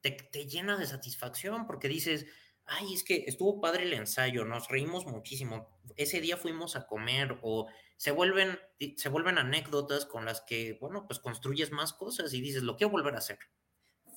[0.00, 2.26] te, te llena de satisfacción porque dices,
[2.66, 7.38] ay, es que estuvo padre el ensayo, nos reímos muchísimo, ese día fuimos a comer
[7.42, 8.58] o se vuelven,
[8.96, 12.90] se vuelven anécdotas con las que, bueno, pues construyes más cosas y dices, lo quiero
[12.90, 13.38] volver a hacer.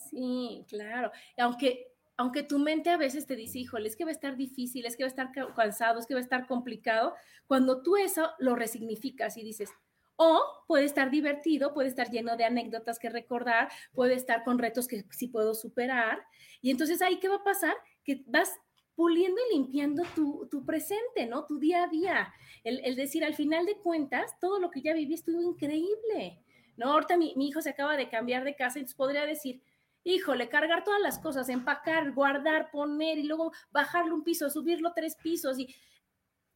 [0.10, 1.12] Sí, claro.
[1.38, 4.86] Aunque, aunque tu mente a veces te dice, híjole, es que va a estar difícil,
[4.86, 7.14] es que va a estar cansado, es que va a estar complicado,
[7.46, 9.72] cuando tú eso lo resignificas y dices,
[10.18, 14.88] o puede estar divertido, puede estar lleno de anécdotas que recordar, puede estar con retos
[14.88, 16.26] que sí puedo superar.
[16.60, 17.76] Y entonces ahí, ¿qué va a pasar?
[18.04, 18.52] Que vas
[18.98, 21.46] puliendo y limpiando tu, tu presente, ¿no?
[21.46, 22.34] Tu día a día.
[22.64, 26.44] El, el, decir, al final de cuentas, todo lo que ya viví estuvo increíble,
[26.78, 26.92] ¿no?
[26.94, 29.62] Ahorita mi, mi hijo se acaba de cambiar de casa, entonces podría decir,
[30.04, 35.16] híjole, cargar todas las cosas, empacar, guardar, poner y luego bajarlo un piso, subirlo tres
[35.16, 35.76] pisos y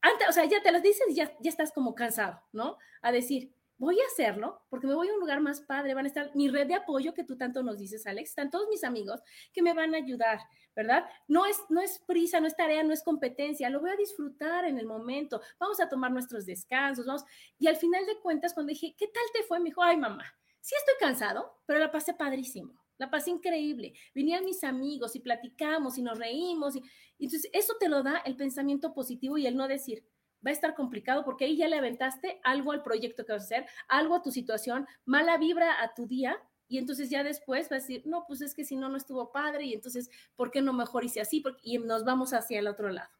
[0.00, 2.76] antes, o sea, ya te las dices y ya, ya estás como cansado, ¿no?
[3.02, 6.08] A decir, voy a hacerlo porque me voy a un lugar más padre, van a
[6.08, 9.20] estar mi red de apoyo que tú tanto nos dices, Alex, están todos mis amigos
[9.52, 10.38] que me van a ayudar,
[10.76, 11.04] ¿verdad?
[11.26, 14.66] No es, no es prisa, no es tarea, no es competencia, lo voy a disfrutar
[14.66, 17.24] en el momento, vamos a tomar nuestros descansos.
[17.58, 19.58] Y al final de cuentas, cuando dije, ¿qué tal te fue?
[19.58, 22.80] Me dijo, ay, mamá, sí estoy cansado, pero la pasé padrísimo.
[22.98, 23.94] La pasé increíble.
[24.14, 26.76] Vinieron mis amigos y platicamos y nos reímos.
[26.76, 26.84] Y,
[27.18, 30.04] entonces, eso te lo da el pensamiento positivo y el no decir,
[30.44, 33.44] va a estar complicado porque ahí ya le aventaste algo al proyecto que vas a
[33.44, 37.76] hacer, algo a tu situación, mala vibra a tu día y entonces ya después va
[37.76, 40.62] a decir, no, pues es que si no, no estuvo padre y entonces, ¿por qué
[40.62, 41.42] no mejor hice así?
[41.62, 43.10] y nos vamos hacia el otro lado.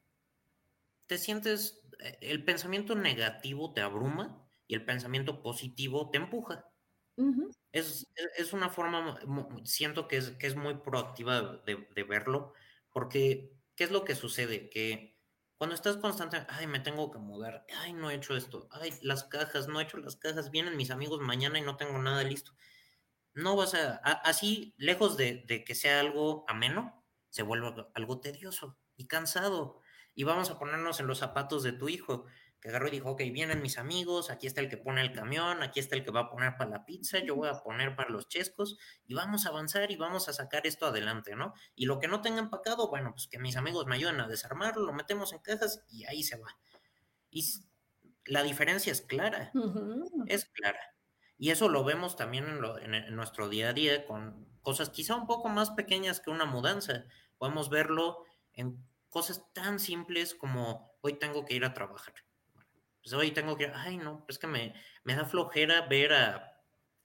[1.06, 6.68] ¿Te sientes, eh, el pensamiento negativo te abruma y el pensamiento positivo te empuja?
[7.72, 8.06] es,
[8.38, 9.20] es, una forma,
[9.64, 12.54] siento que es, que es muy proactiva de, de verlo,
[12.90, 14.70] porque ¿qué es lo que sucede?
[14.70, 15.20] Que
[15.62, 19.22] cuando estás constante, ay, me tengo que mudar, ay, no he hecho esto, ay, las
[19.22, 22.57] cajas, no he hecho las cajas, vienen mis amigos mañana y no tengo nada listo.
[23.33, 23.94] No vas a,
[24.25, 29.79] así, lejos de, de que sea algo ameno, se vuelve algo tedioso y cansado.
[30.16, 32.27] Y vamos a ponernos en los zapatos de tu hijo
[32.62, 35.64] que agarró y dijo, ok, vienen mis amigos, aquí está el que pone el camión,
[35.64, 38.09] aquí está el que va a poner para la pizza, yo voy a poner para
[38.09, 41.55] los chescos y vamos a avanzar y vamos a sacar esto adelante, ¿no?
[41.75, 44.87] Y lo que no tenga empacado, bueno, pues que mis amigos me ayuden a desarmarlo,
[44.87, 46.57] lo metemos en cajas y ahí se va.
[47.33, 47.44] Y
[48.27, 49.51] la diferencia es clara,
[50.29, 50.94] es clara.
[51.38, 55.27] Y eso lo vemos también en, en nuestro día a día con cosas quizá un
[55.27, 57.07] poco más pequeñas que una mudanza.
[57.38, 62.14] Podemos verlo en cosas tan simples como hoy tengo que ir a trabajar
[63.02, 66.62] pues hoy tengo que, ay, no, es que me, me da flojera ver a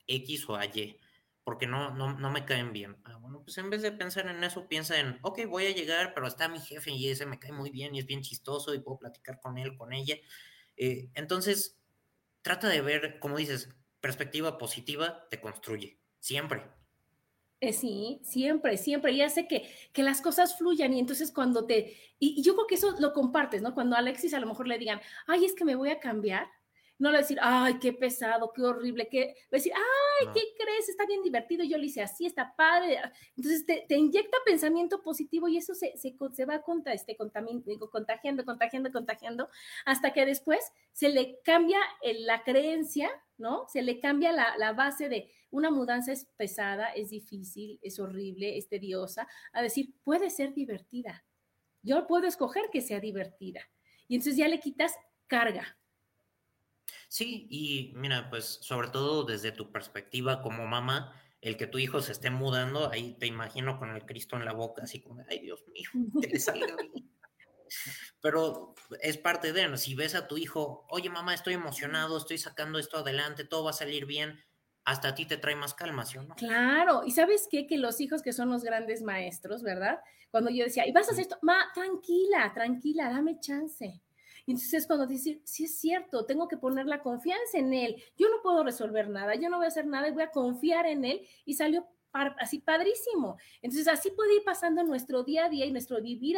[0.08, 1.00] X o a Y,
[1.44, 2.98] porque no, no, no me caen bien.
[3.06, 6.14] Ah, bueno, pues en vez de pensar en eso, piensa en, ok, voy a llegar,
[6.14, 8.80] pero está mi jefe y ese me cae muy bien y es bien chistoso y
[8.80, 10.18] puedo platicar con él, con ella.
[10.78, 11.82] Eh, entonces,
[12.42, 13.70] trata de ver, como dices,
[14.02, 16.72] perspectiva positiva te construye, siempre.
[17.60, 19.12] Eh, sí, siempre, siempre.
[19.14, 20.94] Y hace que, que las cosas fluyan.
[20.94, 21.96] Y entonces cuando te...
[22.20, 23.74] Y, yo creo que eso lo compartes, ¿no?
[23.74, 26.48] Cuando a Alexis a lo mejor le digan, ay, es que me voy a cambiar.
[27.00, 30.90] No le decir, ay, qué pesado, qué horrible, que decir, ay, ¿qué crees?
[30.90, 33.00] Está bien divertido, yo lo hice así, está padre.
[33.36, 37.90] Entonces te, te inyecta pensamiento positivo y eso se, se, se va contra, este, contagiando,
[37.92, 39.50] contagiando, contagiando,
[39.86, 40.60] hasta que después
[40.92, 43.68] se le cambia la creencia, ¿no?
[43.68, 48.58] Se le cambia la, la base de, una mudanza es pesada, es difícil, es horrible,
[48.58, 51.26] es tediosa, a decir, puede ser divertida.
[51.82, 53.62] Yo puedo escoger que sea divertida.
[54.08, 54.96] Y entonces ya le quitas
[55.28, 55.78] carga.
[57.10, 62.02] Sí, y mira, pues sobre todo desde tu perspectiva como mamá, el que tu hijo
[62.02, 65.40] se esté mudando, ahí te imagino con el Cristo en la boca, así como, ay
[65.40, 65.90] Dios mío,
[66.22, 67.12] que le salga bien.
[68.22, 72.80] Pero es parte de, si ves a tu hijo, oye mamá, estoy emocionado, estoy sacando
[72.80, 74.40] esto adelante, todo va a salir bien,
[74.88, 76.34] hasta a ti te trae más calma, ¿sí o no?
[76.36, 80.00] Claro, y sabes qué, que los hijos que son los grandes maestros, ¿verdad?
[80.32, 84.02] Cuando yo decía, y vas a hacer esto, ma, tranquila, tranquila, dame chance.
[84.46, 88.02] Y entonces es cuando dice, sí es cierto, tengo que poner la confianza en él.
[88.16, 91.04] Yo no puedo resolver nada, yo no voy a hacer nada, voy a confiar en
[91.04, 91.28] él.
[91.44, 91.86] Y salió
[92.40, 93.38] así padrísimo.
[93.62, 96.38] Entonces así puede ir pasando nuestro día a día y nuestro vivir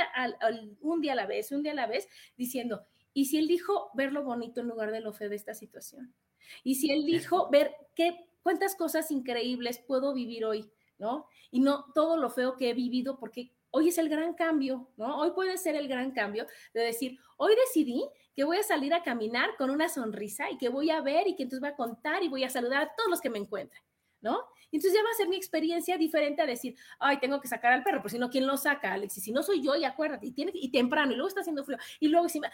[0.81, 2.83] un día a la vez, un día a la vez, diciendo,
[3.13, 6.15] ¿y si él dijo ver lo bonito en lugar de lo feo de esta situación?
[6.63, 11.27] Y si él dijo ver qué cuántas cosas increíbles puedo vivir hoy, ¿no?
[11.51, 15.19] Y no todo lo feo que he vivido porque hoy es el gran cambio, ¿no?
[15.19, 18.03] Hoy puede ser el gran cambio de decir, hoy decidí
[18.35, 21.35] que voy a salir a caminar con una sonrisa y que voy a ver y
[21.35, 23.81] que entonces voy a contar y voy a saludar a todos los que me encuentren,
[24.21, 24.45] ¿no?
[24.71, 27.73] Y entonces ya va a ser mi experiencia diferente a decir, ay, tengo que sacar
[27.73, 29.23] al perro, por si no, ¿quién lo saca, Alexis?
[29.23, 31.77] Si no soy yo, y acuérdate, y, tiene, y temprano, y luego está haciendo frío,
[31.99, 32.51] y luego encima,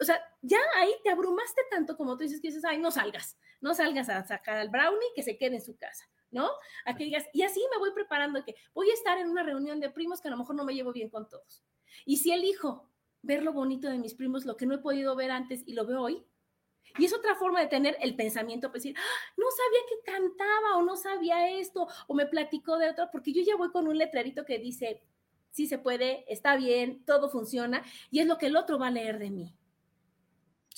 [0.00, 3.36] o sea, ya ahí te abrumaste tanto como tú dices que dices, ay, no salgas,
[3.60, 6.48] no salgas a sacar al brownie, que se quede en su casa, ¿no?
[6.84, 9.80] A que digas, y así me voy preparando que voy a estar en una reunión
[9.80, 11.64] de primos que a lo mejor no me llevo bien con todos.
[12.04, 12.88] Y si elijo
[13.22, 15.86] ver lo bonito de mis primos, lo que no he podido ver antes y lo
[15.86, 16.24] veo hoy,
[16.96, 19.32] y es otra forma de tener el pensamiento, pues decir, ¡Ah!
[19.36, 23.42] no sabía que cantaba o no sabía esto o me platicó de otro, porque yo
[23.42, 25.02] ya voy con un letrerito que dice,
[25.50, 28.92] sí se puede, está bien, todo funciona y es lo que el otro va a
[28.92, 29.54] leer de mí.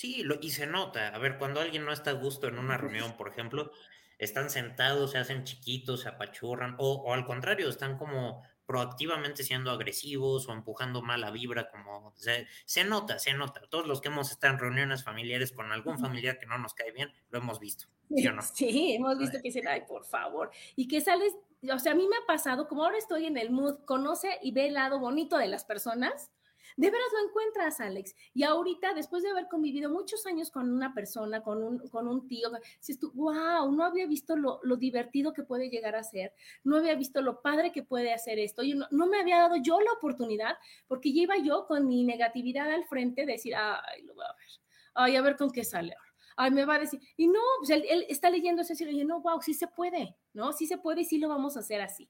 [0.01, 1.09] Sí, lo, y se nota.
[1.09, 3.70] A ver, cuando alguien no está a gusto en una reunión, por ejemplo,
[4.16, 9.70] están sentados, se hacen chiquitos, se apachurran, o, o al contrario, están como proactivamente siendo
[9.70, 13.61] agresivos o empujando mala vibra, como se, se, nota, se nota.
[13.68, 16.92] Todos los que hemos estado en reuniones familiares con algún familiar que no nos cae
[16.92, 17.84] bien, lo hemos visto.
[18.09, 18.40] ¿sí, o no?
[18.40, 20.51] sí hemos visto que dicen, ay, por favor.
[20.76, 21.34] Y que sales,
[21.70, 24.53] o sea, a mí me ha pasado, como ahora estoy en el mood, conoce y
[24.53, 26.30] ve el lado bonito de las personas,
[26.76, 28.14] De veras lo encuentras, Alex.
[28.34, 32.26] Y ahorita, después de haber convivido muchos años con una persona, con un, con un
[32.26, 32.48] tío,
[32.78, 36.32] dices tú, wow, no había visto lo, divertido que puede llegar a ser,
[36.64, 38.62] no había visto lo padre que puede hacer esto.
[38.62, 40.56] Y no, no, me había dado yo la oportunidad,
[40.86, 44.32] porque ya iba yo con mi negatividad al frente de decir, ay, lo voy a
[44.32, 44.48] ver,
[44.94, 46.10] ay, a ver con qué sale ahora.
[46.36, 49.42] Ay, me va a decir, y no, pues él, está leyendo eso y no, wow,
[49.42, 50.52] sí se puede, ¿no?
[50.52, 52.08] Sí se puede y sí lo vamos a hacer así.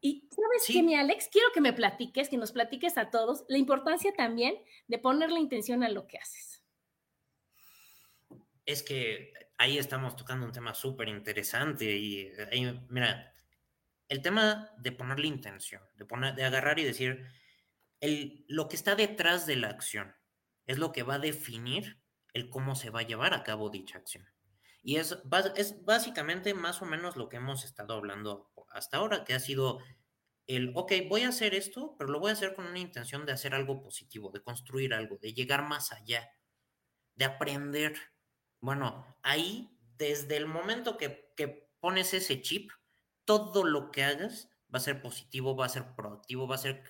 [0.00, 3.58] Y sabes qué, mi Alex, quiero que me platiques, que nos platiques a todos la
[3.58, 4.56] importancia también
[4.88, 6.64] de poner la intención a lo que haces.
[8.64, 12.32] Es que ahí estamos tocando un tema súper interesante y
[12.88, 13.30] mira,
[14.10, 17.26] el tema de poner la intención, de, poner, de agarrar y decir,
[18.00, 20.14] el, lo que está detrás de la acción
[20.66, 22.00] es lo que va a definir
[22.32, 24.28] el cómo se va a llevar a cabo dicha acción.
[24.82, 25.16] Y es,
[25.56, 29.80] es básicamente más o menos lo que hemos estado hablando hasta ahora, que ha sido
[30.46, 33.32] el, ok, voy a hacer esto, pero lo voy a hacer con una intención de
[33.32, 36.30] hacer algo positivo, de construir algo, de llegar más allá,
[37.14, 37.94] de aprender.
[38.60, 42.70] Bueno, ahí, desde el momento que, que pones ese chip,
[43.24, 46.84] todo lo que hagas va a ser positivo, va a ser proactivo, va a ser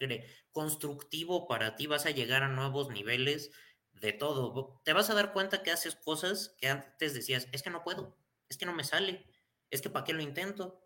[0.52, 3.50] constructivo para ti, vas a llegar a nuevos niveles
[3.92, 4.80] de todo.
[4.84, 8.16] Te vas a dar cuenta que haces cosas que antes decías, es que no puedo,
[8.48, 9.26] es que no me sale,
[9.70, 10.82] es que para qué lo intento,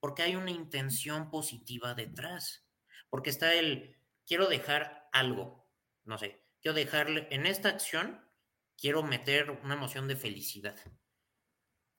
[0.00, 2.66] porque hay una intención positiva detrás,
[3.10, 3.96] porque está el,
[4.26, 5.68] quiero dejar algo,
[6.04, 8.20] no sé, quiero dejarle, en esta acción,
[8.76, 10.76] quiero meter una emoción de felicidad.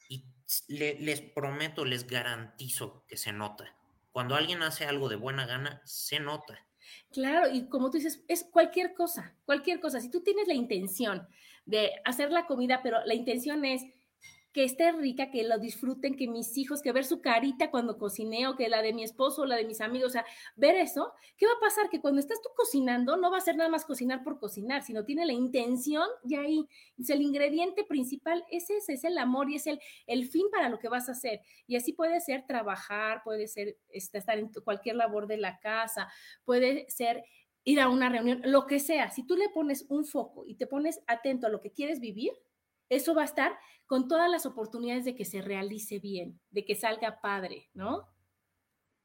[0.09, 0.25] Y
[0.67, 3.77] les prometo, les garantizo que se nota.
[4.11, 6.67] Cuando alguien hace algo de buena gana, se nota.
[7.11, 10.01] Claro, y como tú dices, es cualquier cosa, cualquier cosa.
[10.01, 11.27] Si tú tienes la intención
[11.65, 13.83] de hacer la comida, pero la intención es
[14.51, 18.47] que esté rica, que lo disfruten, que mis hijos, que ver su carita cuando cocine
[18.47, 20.25] o que la de mi esposo la de mis amigos, o sea,
[20.55, 21.89] ver eso, ¿qué va a pasar?
[21.89, 25.05] Que cuando estás tú cocinando, no va a ser nada más cocinar por cocinar, sino
[25.05, 26.67] tiene la intención y ahí.
[26.97, 30.69] Es el ingrediente principal, ese es, es el amor y es el, el fin para
[30.69, 31.41] lo que vas a hacer.
[31.67, 36.07] Y así puede ser trabajar, puede ser este, estar en cualquier labor de la casa,
[36.43, 37.23] puede ser
[37.63, 39.11] ir a una reunión, lo que sea.
[39.11, 42.31] Si tú le pones un foco y te pones atento a lo que quieres vivir,
[42.91, 46.75] eso va a estar con todas las oportunidades de que se realice bien, de que
[46.75, 48.09] salga padre, ¿no?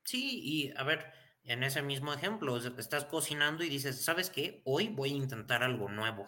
[0.05, 1.13] Sí, y a ver,
[1.45, 4.61] en ese mismo ejemplo, estás cocinando y dices, ¿sabes qué?
[4.65, 6.27] Hoy voy a intentar algo nuevo.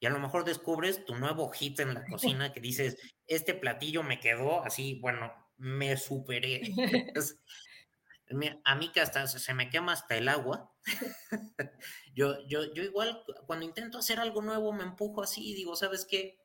[0.00, 4.02] Y a lo mejor descubres tu nuevo hit en la cocina que dices, este platillo
[4.02, 6.62] me quedó así, bueno, me superé.
[8.64, 10.72] a mí que hasta se me quema hasta el agua.
[12.14, 16.06] yo, yo, yo igual cuando intento hacer algo nuevo me empujo así y digo, ¿sabes
[16.08, 16.39] qué?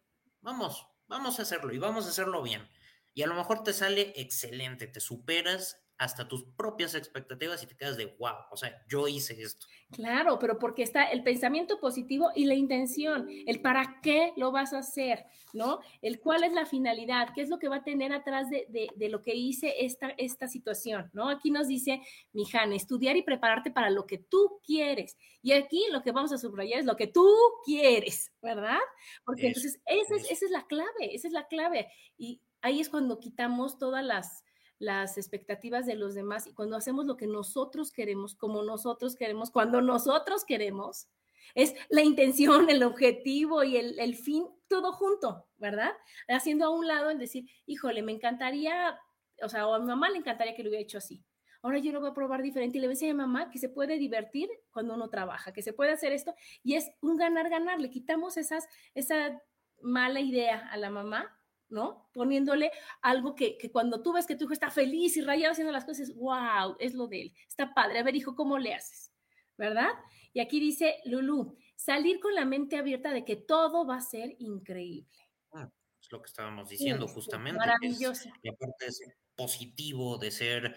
[0.46, 2.70] Vamos, vamos a hacerlo y vamos a hacerlo bien.
[3.16, 7.76] Y a lo mejor te sale excelente, te superas hasta tus propias expectativas y te
[7.76, 9.68] quedas de wow, o sea, yo hice esto.
[9.92, 14.74] Claro, pero porque está el pensamiento positivo y la intención, el para qué lo vas
[14.74, 15.80] a hacer, ¿no?
[16.02, 19.10] El cuál es la finalidad, qué es lo que va a tener atrás de, de,
[19.10, 21.30] lo que hice esta, esta situación, ¿no?
[21.30, 22.02] Aquí nos dice
[22.34, 25.18] Mijan, estudiar y prepararte para lo que tú quieres.
[25.42, 27.30] Y aquí lo que vamos a subrayar es lo que tú
[27.64, 28.80] quieres, ¿verdad?
[29.24, 31.88] Porque entonces esa es, esa es la clave, esa es la clave.
[32.18, 34.45] Y ahí es cuando quitamos todas las
[34.80, 39.52] las expectativas de los demás y cuando hacemos lo que nosotros queremos, como nosotros queremos,
[39.52, 41.08] cuando nosotros queremos,
[41.54, 45.92] es la intención, el objetivo y el, fin, todo junto, ¿verdad?
[46.28, 49.00] Haciendo a un lado el decir, híjole, me encantaría,
[49.42, 51.24] o sea, o a mi mamá le encantaría que lo hubiera hecho así.
[51.62, 53.50] Ahora yo lo voy a probar diferente y le voy a decir a mi mamá
[53.50, 57.18] que se puede divertir cuando uno trabaja, que se puede hacer esto y es un
[57.18, 57.80] ganar-ganar.
[57.82, 59.42] Le quitamos esas, esa
[59.82, 61.40] mala idea a la mamá
[61.70, 62.10] ¿no?
[62.14, 65.86] Poniéndole algo que, cuando tú ves que tu hijo está feliz y rayado haciendo las
[65.86, 68.00] cosas, wow, es lo de él, está padre.
[68.00, 69.12] A ver, hijo, ¿cómo le haces?
[69.58, 69.90] ¿Verdad?
[70.34, 74.36] Y aquí dice Lulu, salir con la mente abierta de que todo va a ser
[74.40, 75.18] increíble.
[75.54, 75.70] Ah,
[76.02, 77.58] es lo que estábamos diciendo justamente.
[77.58, 78.30] Maravilloso.
[78.42, 80.76] Y aparte de ser positivo, de ser,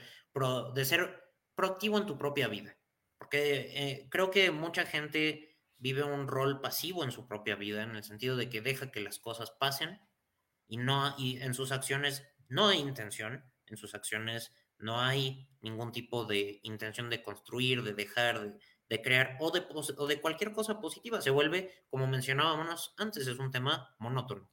[0.74, 1.22] de ser
[1.54, 2.76] proactivo en tu propia vida.
[3.18, 7.96] Porque eh, creo que mucha gente vive un rol pasivo en su propia vida, en
[7.96, 10.00] el sentido de que deja que las cosas pasen
[10.68, 15.90] y, no, y en sus acciones no hay intención, en sus acciones no hay ningún
[15.90, 18.58] tipo de intención de construir, de dejar,
[18.88, 19.66] de, crear o de,
[19.96, 21.20] o de cualquier cosa positiva.
[21.20, 24.50] Se vuelve, como mencionábamos antes, es un tema monótono.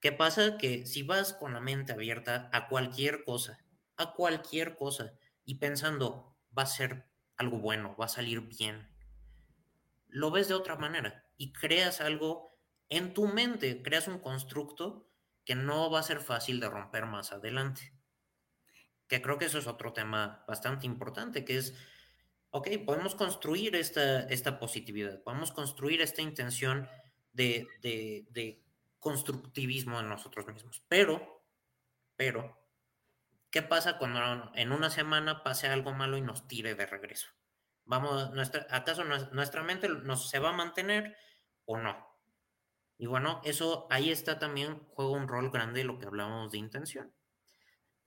[0.00, 0.58] ¿Qué pasa?
[0.58, 3.58] Que si vas con la mente abierta a cualquier cosa,
[3.96, 5.12] a cualquier cosa,
[5.44, 8.88] y pensando, va a ser algo bueno, va a salir bien,
[10.08, 15.07] lo ves de otra manera y creas algo en tu mente, creas un constructo
[15.48, 17.94] que no va a ser fácil de romper más adelante.
[19.06, 21.74] Que creo que eso es otro tema bastante importante, que es
[22.50, 26.86] ok, podemos construir esta, esta positividad, podemos construir esta intención
[27.32, 28.62] de, de
[28.98, 30.84] constructivismo en nosotros mismos.
[30.86, 31.42] Pero,
[32.14, 32.60] pero,
[33.50, 37.28] ¿qué pasa cuando en una semana pase algo malo y nos tire de regreso?
[37.86, 41.16] Vamos, nuestra, ¿acaso nuestra mente nos, se va a mantener
[41.64, 42.06] o no?
[42.98, 47.12] Y bueno, eso ahí está también, juega un rol grande lo que hablábamos de intención.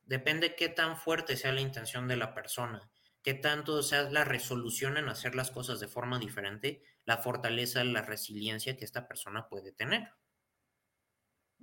[0.04, 2.92] Depende qué tan fuerte sea la intención de la persona,
[3.24, 8.02] qué tanto sea la resolución en hacer las cosas de forma diferente, la fortaleza, la
[8.02, 10.10] resiliencia que esta persona puede tener.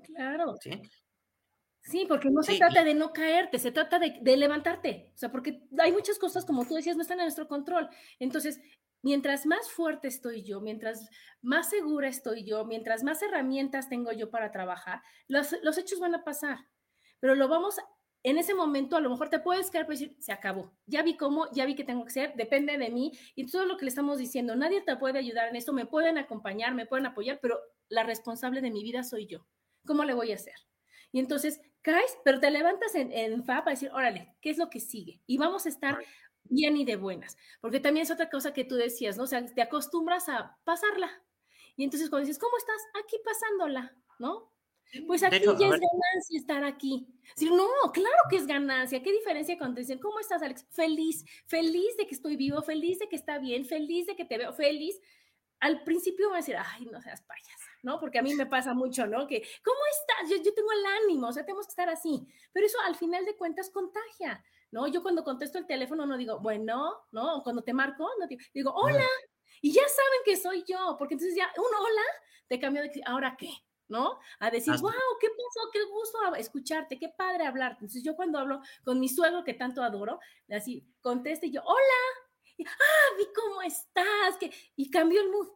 [0.04, 0.56] Claro.
[0.60, 0.80] Sí.
[1.82, 5.10] Sí, porque no se trata de no caerte, se trata de, levantarte.
[5.14, 7.88] O sea, porque hay muchas cosas, como tú decías, no están en nuestro control.
[8.18, 8.60] Entonces,
[9.02, 11.08] mientras más fuerte estoy yo, mientras
[11.42, 16.14] más segura estoy yo, mientras más herramientas tengo yo para trabajar, los, los hechos van
[16.14, 16.58] a pasar.
[17.20, 17.76] Pero lo vamos,
[18.22, 20.76] en ese momento a lo mejor te puedes quedar para decir, se acabó.
[20.86, 23.12] Ya vi cómo, ya vi qué tengo que hacer, depende de mí.
[23.34, 26.18] Y todo lo que le estamos diciendo, nadie te puede ayudar en esto, me pueden
[26.18, 29.46] acompañar, me pueden apoyar, pero la responsable de mi vida soy yo.
[29.86, 30.54] ¿Cómo le voy a hacer?
[31.12, 34.68] Y entonces caes, pero te levantas en, en fa para decir, órale, ¿qué es lo
[34.68, 35.22] que sigue?
[35.26, 35.98] Y vamos a estar
[36.50, 39.24] bien y de buenas, porque también es otra cosa que tú decías, ¿no?
[39.24, 41.10] O sea, te acostumbras a pasarla.
[41.76, 42.80] Y entonces cuando dices, ¿cómo estás?
[43.02, 44.52] Aquí pasándola, ¿no?
[45.06, 47.06] Pues aquí ya es ganancia estar aquí.
[47.36, 49.02] Sí, no, claro que es ganancia.
[49.02, 50.66] ¿Qué diferencia cuando te dicen, ¿cómo estás, Alex?
[50.70, 54.38] Feliz, feliz de que estoy vivo, feliz de que está bien, feliz de que te
[54.38, 54.98] veo, feliz.
[55.60, 57.68] Al principio voy a decir, ay, no seas payasa.
[57.82, 58.00] ¿no?
[58.00, 59.26] Porque a mí me pasa mucho, ¿no?
[59.26, 60.30] Que, ¿cómo estás?
[60.30, 62.26] Yo, yo tengo el ánimo, o sea, tenemos que estar así.
[62.52, 64.86] Pero eso al final de cuentas contagia, ¿no?
[64.86, 67.42] Yo cuando contesto el teléfono no digo, bueno, ¿no?
[67.42, 69.06] cuando te marco, no digo, digo, hola.
[69.60, 72.02] Y ya saben que soy yo, porque entonces ya un hola
[72.48, 73.50] te cambio de, ¿ahora qué?
[73.88, 74.18] ¿no?
[74.38, 75.70] A decir, wow, ¿qué pasó?
[75.72, 77.84] Qué gusto escucharte, qué padre hablarte.
[77.84, 82.66] Entonces yo cuando hablo con mi suegro que tanto adoro, así contesto y yo, hola,
[82.66, 85.48] ah, vi cómo estás, que, y cambio el mood.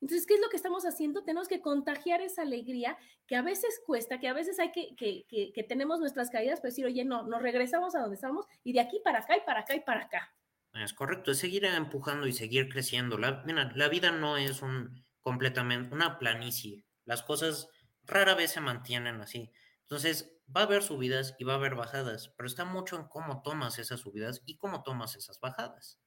[0.00, 1.22] Entonces, ¿qué es lo que estamos haciendo?
[1.22, 2.96] Tenemos que contagiar esa alegría
[3.26, 6.70] que a veces cuesta, que a veces hay que, que, que, tenemos nuestras caídas, pero
[6.70, 9.60] decir, oye, no, nos regresamos a donde estamos y de aquí para acá y para
[9.60, 10.34] acá y para acá.
[10.74, 13.18] Es correcto, es seguir empujando y seguir creciendo.
[13.18, 13.42] La,
[13.74, 16.84] la vida no es un completamente una planicie.
[17.04, 17.68] Las cosas
[18.04, 19.52] rara vez se mantienen así.
[19.82, 23.42] Entonces, va a haber subidas y va a haber bajadas, pero está mucho en cómo
[23.42, 25.98] tomas esas subidas y cómo tomas esas bajadas.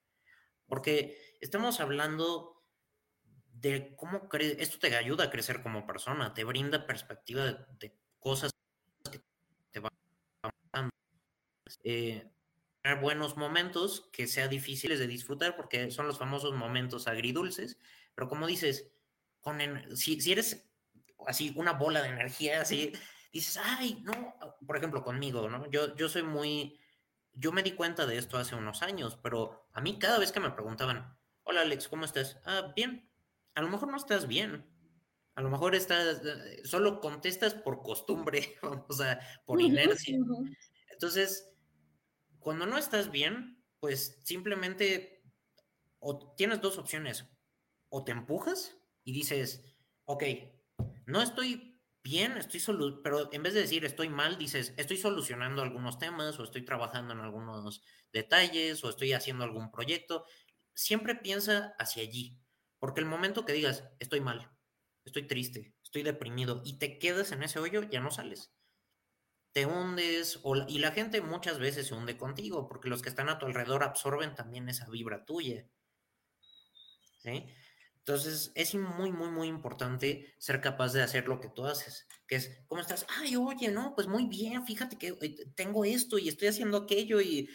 [0.66, 2.63] Porque estamos hablando
[3.64, 7.46] de cómo crees, esto te ayuda a crecer como persona, te brinda perspectiva
[7.80, 8.52] de, cosas
[9.10, 9.22] que
[9.72, 9.92] te van
[10.74, 10.90] a
[11.86, 12.30] eh,
[13.02, 17.80] buenos momentos que sean difíciles de disfrutar porque son los famosos momentos agridulces,
[18.14, 18.92] pero como dices,
[19.40, 19.60] con
[19.96, 20.70] si, si eres
[21.26, 22.92] así una bola de energía, así,
[23.32, 24.36] dices, ay, no,
[24.68, 25.72] por ejemplo, conmigo, ¿no?
[25.72, 26.82] Yo, yo soy muy,
[27.32, 30.42] yo me di cuenta de esto hace unos años, pero a mí cada vez que
[30.42, 32.42] me preguntaban, hola Alex, ¿cómo estás?
[32.46, 33.10] Ah, bien,
[33.56, 34.66] a lo mejor no estás bien.
[35.36, 38.56] A lo mejor estás, eh, solo contestas por costumbre,
[38.88, 40.18] o sea, por inercia.
[40.92, 41.50] Entonces,
[42.40, 45.24] cuando no estás bien, pues simplemente
[46.04, 47.26] o tienes dos opciones.
[47.90, 49.76] O te empujas y dices,
[50.06, 50.24] ok,
[51.06, 55.62] no estoy bien, estoy solo, pero en vez de decir estoy mal, dices, estoy solucionando
[55.62, 57.82] algunos temas o estoy trabajando en algunos
[58.12, 60.26] detalles o estoy haciendo algún proyecto.
[60.74, 62.38] Siempre piensa hacia allí.
[62.84, 64.52] Porque el momento que digas, estoy mal,
[65.06, 68.52] estoy triste, estoy deprimido y te quedas en ese hoyo, ya no sales.
[69.54, 73.40] Te hundes y la gente muchas veces se hunde contigo porque los que están a
[73.40, 75.66] tu alrededor absorben también esa vibra tuya.
[77.20, 77.46] ¿Sí?
[78.00, 82.36] Entonces es muy, muy, muy importante ser capaz de hacer lo que tú haces, que
[82.36, 83.06] es, ¿cómo estás?
[83.08, 87.22] Ay, oye, no, pues muy bien, fíjate que eh, tengo esto y estoy haciendo aquello
[87.22, 87.48] y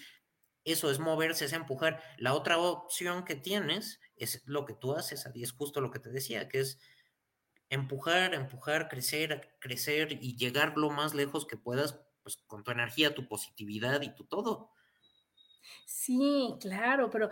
[0.72, 2.02] eso es moverse, es empujar.
[2.18, 6.00] La otra opción que tienes es lo que tú haces, y es justo lo que
[6.00, 6.78] te decía, que es
[7.70, 13.14] empujar, empujar, crecer, crecer y llegar lo más lejos que puedas, pues con tu energía,
[13.14, 14.72] tu positividad y tu todo.
[15.84, 17.28] Sí, claro, pero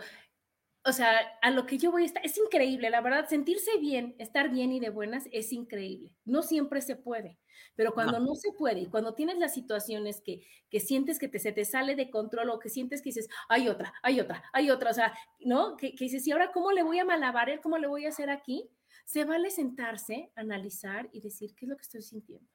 [0.87, 4.15] o sea, a lo que yo voy a estar, es increíble, la verdad, sentirse bien,
[4.19, 6.15] estar bien y de buenas es increíble.
[6.23, 7.37] No siempre se puede,
[7.75, 11.39] pero cuando no, se puede y cuando tienes las situaciones que, que sientes que te,
[11.39, 14.69] se te sale de control o que sientes que dices, hay otra, hay otra, hay
[14.71, 15.75] otra, o sea, ¿no?
[15.75, 17.59] Que, que dices, ¿y ahora cómo le voy a malabar?
[17.61, 18.69] ¿Cómo le voy a hacer aquí?
[19.03, 22.47] Se vale sentarse, analizar y decir, ¿qué es lo que estoy sintiendo?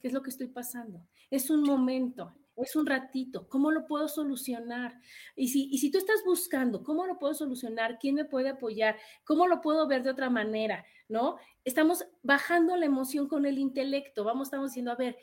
[0.00, 1.06] ¿Qué es lo que estoy pasando?
[1.30, 4.98] Es un momento, es un ratito, ¿cómo lo puedo solucionar?
[5.34, 7.98] Y si, y si tú estás buscando, ¿cómo lo puedo solucionar?
[7.98, 8.96] ¿Quién me puede apoyar?
[9.24, 10.84] ¿Cómo lo puedo ver de otra manera?
[11.08, 11.36] ¿No?
[11.64, 15.16] Estamos bajando la emoción con el intelecto, vamos, estamos diciendo, a ver,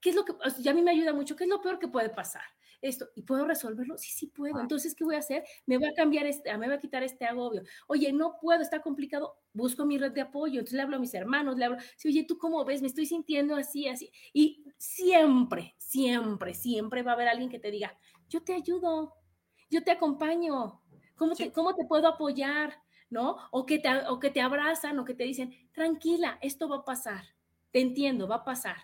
[0.00, 1.88] ¿qué es lo que, ya a mí me ayuda mucho, qué es lo peor que
[1.88, 2.44] puede pasar?
[2.82, 3.96] Esto, ¿y puedo resolverlo?
[3.98, 4.60] Sí, sí puedo.
[4.60, 5.44] Entonces, ¿qué voy a hacer?
[5.66, 7.62] Me voy a cambiar este, me voy a quitar este agobio.
[7.86, 10.60] Oye, no puedo, está complicado, busco mi red de apoyo.
[10.60, 12.82] Entonces le hablo a mis hermanos, le hablo, sí, oye, ¿tú cómo ves?
[12.82, 14.10] Me estoy sintiendo así, así.
[14.32, 17.96] Y siempre, siempre, siempre va a haber alguien que te diga,
[18.28, 19.14] yo te ayudo,
[19.70, 20.82] yo te acompaño,
[21.16, 22.82] ¿cómo, te, ¿cómo te puedo apoyar?
[23.08, 23.36] ¿No?
[23.52, 26.84] O que, te, o que te abrazan o que te dicen, tranquila, esto va a
[26.84, 27.24] pasar,
[27.70, 28.76] te entiendo, va a pasar.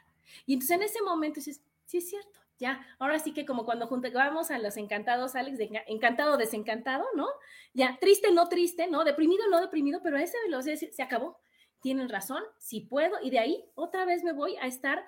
[0.47, 3.89] Y entonces en ese momento dices, sí es cierto, ya, ahora sí que como cuando
[4.15, 7.27] vamos a los encantados, Alex, de encantado, desencantado, ¿no?
[7.75, 9.03] Ya, triste, no triste, ¿no?
[9.03, 11.41] Deprimido, no deprimido, pero a ese velocidad se acabó.
[11.81, 15.05] Tienen razón, sí puedo, y de ahí otra vez me voy a estar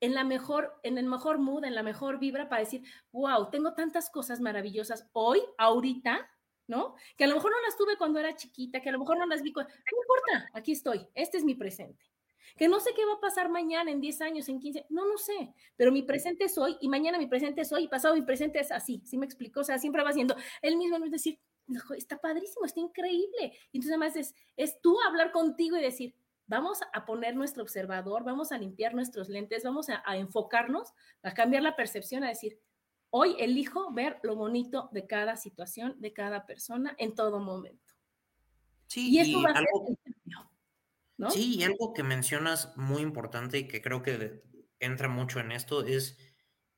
[0.00, 2.82] en la mejor, en el mejor mood, en la mejor vibra para decir,
[3.12, 6.28] wow, tengo tantas cosas maravillosas hoy, ahorita,
[6.66, 6.96] ¿no?
[7.16, 9.26] Que a lo mejor no las tuve cuando era chiquita, que a lo mejor no
[9.26, 9.72] las vi, cuando...
[9.72, 12.07] no importa, aquí estoy, este es mi presente.
[12.56, 15.18] Que no sé qué va a pasar mañana, en 10 años, en 15, no, no
[15.18, 18.22] sé, pero mi presente es hoy y mañana mi presente es hoy y pasado mi
[18.22, 19.60] presente es así, ¿sí me explico?
[19.60, 21.38] O sea, siempre va siendo el mismo, es decir,
[21.96, 23.52] está padrísimo, está increíble.
[23.72, 26.14] Y entonces además es, es tú hablar contigo y decir,
[26.48, 31.62] vamos a poner nuestro observador, vamos a limpiar nuestros lentes, vamos a, enfocarnos, a cambiar
[31.62, 32.58] la percepción, a decir,
[33.10, 37.94] hoy elijo ver lo bonito de cada situación, de cada persona en todo momento.
[38.86, 40.07] Sí, y eso va a algo, ser
[41.18, 41.30] ¿no?
[41.30, 44.42] Sí, y algo que mencionas muy importante y que creo que
[44.78, 46.18] entra mucho en esto es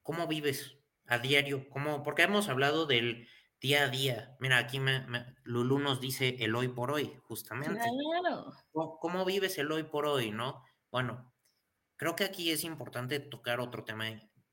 [0.02, 3.28] cómo vives a diario, cómo, porque hemos hablado del
[3.60, 4.36] día a día.
[4.40, 5.04] Mira, aquí me,
[5.44, 7.80] Lulu nos dice el hoy por hoy, justamente.
[8.22, 8.52] Claro.
[8.72, 10.64] ¿Cómo, vives el hoy por hoy, no?
[10.90, 11.32] Bueno,
[11.96, 14.06] creo que aquí es importante tocar otro tema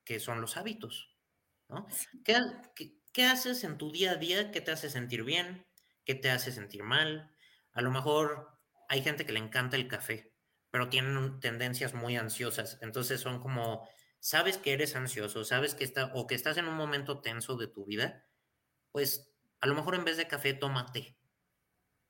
[0.03, 1.15] que son los hábitos,
[1.69, 1.87] ¿no?
[2.25, 2.35] ¿Qué,
[3.13, 5.65] qué, haces en tu día a día que te hace sentir bien?
[6.03, 7.33] ¿Qué te hace sentir mal?
[7.71, 8.56] A lo mejor
[8.87, 10.33] hay gente que le encanta el café,
[10.71, 12.77] pero tienen tendencias muy ansiosas.
[12.81, 13.87] Entonces son como,
[14.19, 17.67] sabes que eres ansioso, sabes que está, o que estás en un momento tenso de
[17.67, 18.25] tu vida,
[18.91, 21.15] pues a lo mejor en vez de café toma té.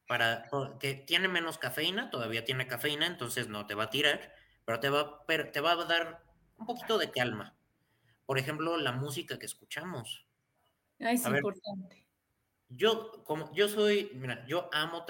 [0.07, 0.49] Para,
[0.79, 4.89] que tiene menos cafeína, todavía tiene cafeína, entonces no te va a tirar, pero te
[4.89, 6.23] va, te va a dar
[6.57, 7.57] un poquito de calma.
[8.25, 10.25] Por ejemplo, la música que escuchamos.
[10.99, 12.07] Ah, es importante.
[12.69, 15.05] yo, como, yo soy, mira, yo amo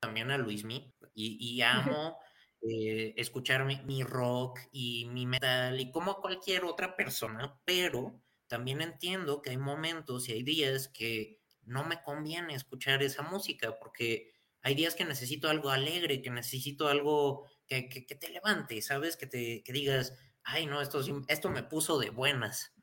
[0.00, 2.18] también a Luismi y, y amo
[2.62, 8.80] eh, escuchar mi, mi, rock y mi metal y como cualquier otra persona, pero también
[8.80, 14.32] entiendo que hay momentos y hay días que no me conviene escuchar esa música porque
[14.62, 19.16] hay días que necesito algo alegre, que necesito algo que, te levante, ¿sabes?
[19.16, 22.74] Que te que digas, ay, no, esto, esto me puso de buenas,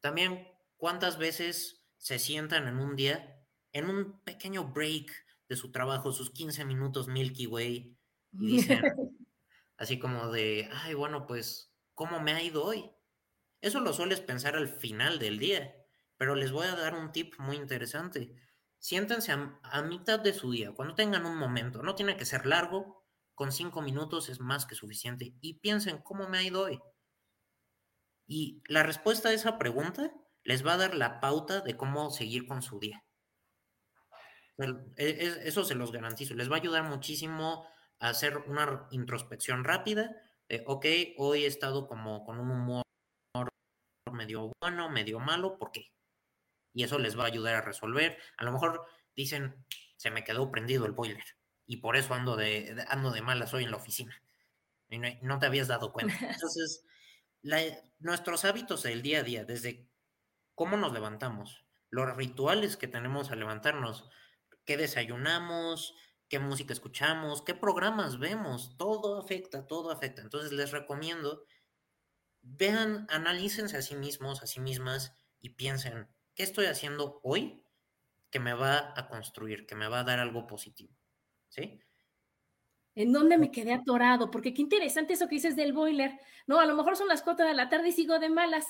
[0.00, 6.12] También, ¿cuántas veces se sientan en un día, en un pequeño break de su trabajo,
[6.12, 7.96] sus 15 minutos Milky Way,
[8.32, 8.80] y dicen,
[9.76, 12.90] así como de, ay, bueno, pues, ¿cómo me ha ido hoy?
[13.60, 15.74] Eso lo sueles pensar al final del día,
[16.16, 18.34] pero les voy a dar un tip muy interesante.
[18.78, 23.02] Siéntense a, mitad de su día, cuando tengan un momento, no tiene que ser largo,
[23.34, 26.80] con cinco minutos es más que suficiente, y piensen cómo me ha ido hoy.
[28.26, 32.46] Y la respuesta a esa pregunta les va a dar la pauta de cómo seguir
[32.46, 33.02] con su día.
[34.58, 36.34] E, eso se los garantizo.
[36.34, 37.66] Les va a ayudar muchísimo
[37.98, 40.16] a hacer una introspección rápida.
[40.48, 40.86] De, ok,
[41.16, 42.84] hoy he estado como con un humor
[44.12, 45.92] medio bueno, medio malo, ¿por qué?
[46.72, 48.18] Y eso les va a ayudar a resolver.
[48.36, 49.64] A lo mejor dicen,
[49.96, 51.24] se me quedó prendido el boiler
[51.66, 54.20] y por eso ando de, ando de malas hoy en la oficina.
[54.88, 56.14] Y no, te habías dado cuenta.
[56.20, 56.84] Entonces,
[57.98, 59.88] nuestros hábitos del día a día, desde
[60.54, 64.08] cómo nos levantamos, los rituales que tenemos al levantarnos,
[64.64, 65.94] qué desayunamos,
[66.28, 70.22] qué música escuchamos, qué programas vemos, todo afecta, todo afecta.
[70.22, 71.44] Entonces les recomiendo
[72.44, 77.64] vean, analícense a sí mismos, a sí mismas y piensen, ¿qué estoy haciendo hoy
[78.30, 80.94] que me va a construir, que me va a dar algo positivo?
[81.48, 81.80] ¿Sí?
[82.94, 84.30] ¿En dónde me quedé atorado?
[84.30, 86.20] Porque qué interesante eso que dices del boiler.
[86.46, 88.66] No, a lo mejor son las cuatro de la tarde y sigo de malas.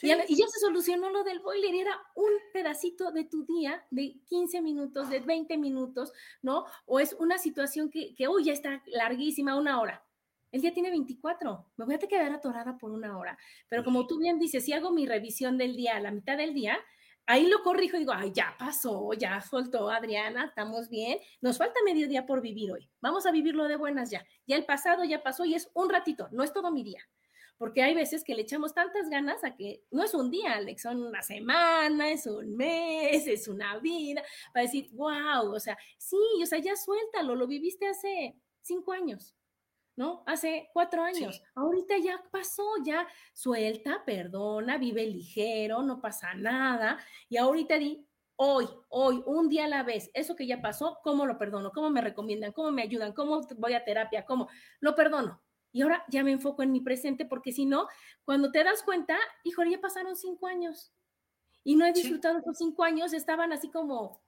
[0.00, 4.62] Y, ya, se solucionó lo del boiler, era un pedacito de tu día de 15
[4.62, 6.66] minutos, de 20 minutos, ¿no?
[6.86, 10.04] O es una situación que, que uy, ya está larguísima, una hora.
[10.50, 13.36] El día tiene 24, me voy a quedar atorada por una hora.
[13.68, 16.54] Pero como tú bien dices, si hago mi revisión del día a la mitad del
[16.54, 16.78] día,
[17.26, 21.78] ahí lo corrijo y digo, ay, ya pasó, ya soltó Adriana, estamos bien, nos falta
[21.84, 24.24] medio día por vivir hoy, vamos a vivirlo de buenas ya.
[24.46, 27.02] Ya el pasado ya pasó y es un ratito, no es todo mi día.
[27.58, 30.82] Porque hay veces que le echamos tantas ganas a que no es un día, Alex,
[30.82, 34.22] son una semana, es un mes, es una vida,
[34.54, 39.34] para decir, wow, o sea, sí, o sea, ya suéltalo, lo viviste hace cinco años,
[39.96, 40.22] ¿no?
[40.26, 41.42] Hace cuatro años.
[41.56, 46.98] Ahorita ya pasó, ya suelta, perdona, vive ligero, no pasa nada.
[47.28, 48.06] Y ahorita di,
[48.36, 51.72] hoy, hoy, un día a la vez, eso que ya pasó, ¿cómo lo perdono?
[51.72, 52.52] ¿Cómo me recomiendan?
[52.52, 53.12] ¿Cómo me ayudan?
[53.12, 54.24] ¿Cómo voy a terapia?
[54.24, 54.48] ¿Cómo?
[54.78, 55.42] Lo perdono.
[55.72, 57.88] Y ahora ya me enfoco en mi presente porque si no,
[58.24, 60.92] cuando te das cuenta, hijo, ya pasaron cinco años
[61.64, 64.22] y no he disfrutado esos cinco años, estaban así como,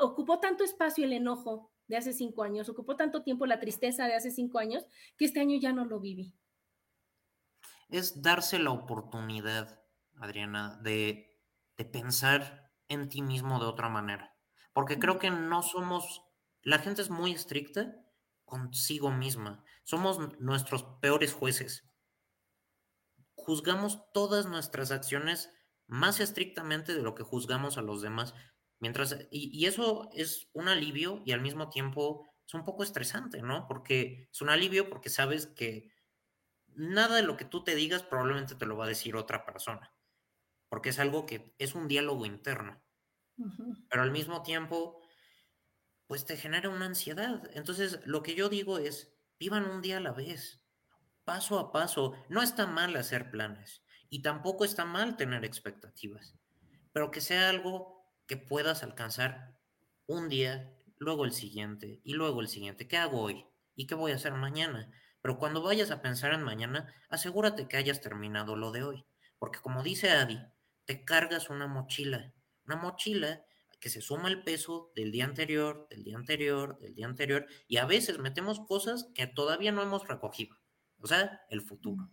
[0.00, 4.14] ocupó tanto espacio el enojo de hace cinco años, ocupó tanto tiempo la tristeza de
[4.14, 4.84] hace cinco años,
[5.16, 6.34] que este año ya no lo viví.
[7.88, 9.80] Es darse la oportunidad,
[10.20, 11.40] Adriana, de,
[11.76, 14.36] de pensar en ti mismo de otra manera.
[14.72, 16.22] Porque creo que no somos,
[16.62, 17.96] la gente es muy estricta
[18.44, 19.64] consigo misma.
[19.86, 21.88] Somos nuestros peores jueces.
[23.34, 25.50] Juzgamos todas nuestras acciones
[25.86, 28.34] más estrictamente de lo que juzgamos a los demás.
[28.80, 33.40] Mientras, y, y, eso es un alivio y al mismo tiempo es un poco estresante,
[33.40, 33.66] ¿no?
[33.66, 35.90] Porque es un alivio porque sabes que
[36.66, 39.96] nada de lo que tú te digas probablemente te lo va a decir otra persona
[40.68, 42.82] porque es algo que es un diálogo interno.
[43.88, 45.02] Pero al mismo tiempo,
[46.06, 47.50] pues te genera una ansiedad.
[47.52, 50.62] Entonces, lo que yo digo es, vivan un día a la vez,
[51.24, 52.14] paso a paso.
[52.28, 56.34] No está mal hacer planes y tampoco está mal tener expectativas,
[56.92, 59.56] pero que sea algo que puedas alcanzar
[60.06, 62.88] un día, luego el siguiente y luego el siguiente.
[62.88, 63.46] ¿Qué hago hoy?
[63.74, 64.90] ¿Y qué voy a hacer mañana?
[65.20, 69.06] Pero cuando vayas a pensar en mañana, asegúrate que hayas terminado lo de hoy.
[69.38, 70.40] Porque como dice Adi,
[70.84, 72.32] te cargas una mochila,
[72.64, 73.44] una mochila
[73.86, 77.76] que se suma el peso del día anterior, del día anterior, del día anterior, y
[77.76, 80.56] a veces metemos cosas que todavía no hemos recogido,
[80.98, 82.10] o sea, el futuro.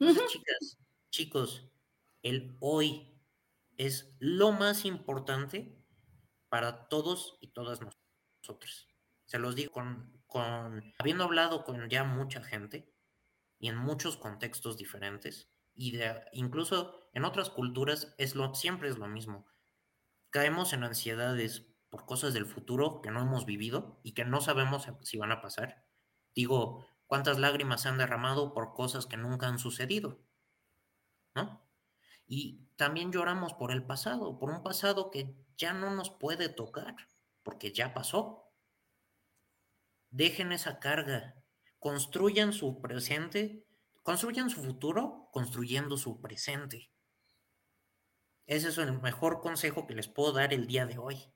[0.00, 0.78] Entonces, chicas,
[1.10, 1.70] chicos,
[2.22, 3.20] el hoy
[3.76, 5.84] es lo más importante
[6.48, 8.88] para todos y todas nosotros.
[9.26, 12.90] Se los digo con, con habiendo hablado con ya mucha gente
[13.58, 18.96] y en muchos contextos diferentes, y de, incluso en otras culturas es lo, siempre es
[18.96, 19.46] lo mismo.
[20.32, 24.88] Caemos en ansiedades por cosas del futuro que no hemos vivido y que no sabemos
[25.02, 25.86] si van a pasar.
[26.34, 30.18] Digo, ¿cuántas lágrimas se han derramado por cosas que nunca han sucedido?
[31.36, 31.64] ¿No?
[32.26, 36.96] Y también lloramos por el pasado, por un pasado que ya no nos puede tocar,
[37.44, 38.50] porque ya pasó.
[40.10, 41.44] Dejen esa carga,
[41.78, 43.64] construyan su presente
[44.02, 46.90] Construyan su futuro construyendo su presente.
[48.46, 51.32] Ese es el mejor consejo que les puedo dar el día de hoy.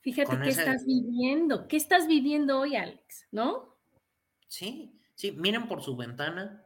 [0.00, 3.78] Fíjate qué estás viviendo, qué estás viviendo hoy, Alex, ¿no?
[4.48, 6.64] Sí, sí, miren por su ventana,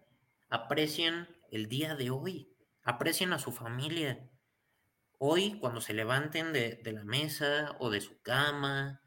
[0.48, 4.30] aprecien el día de hoy, aprecien a su familia.
[5.18, 9.02] Hoy, cuando se levanten de, de la mesa o de su cama,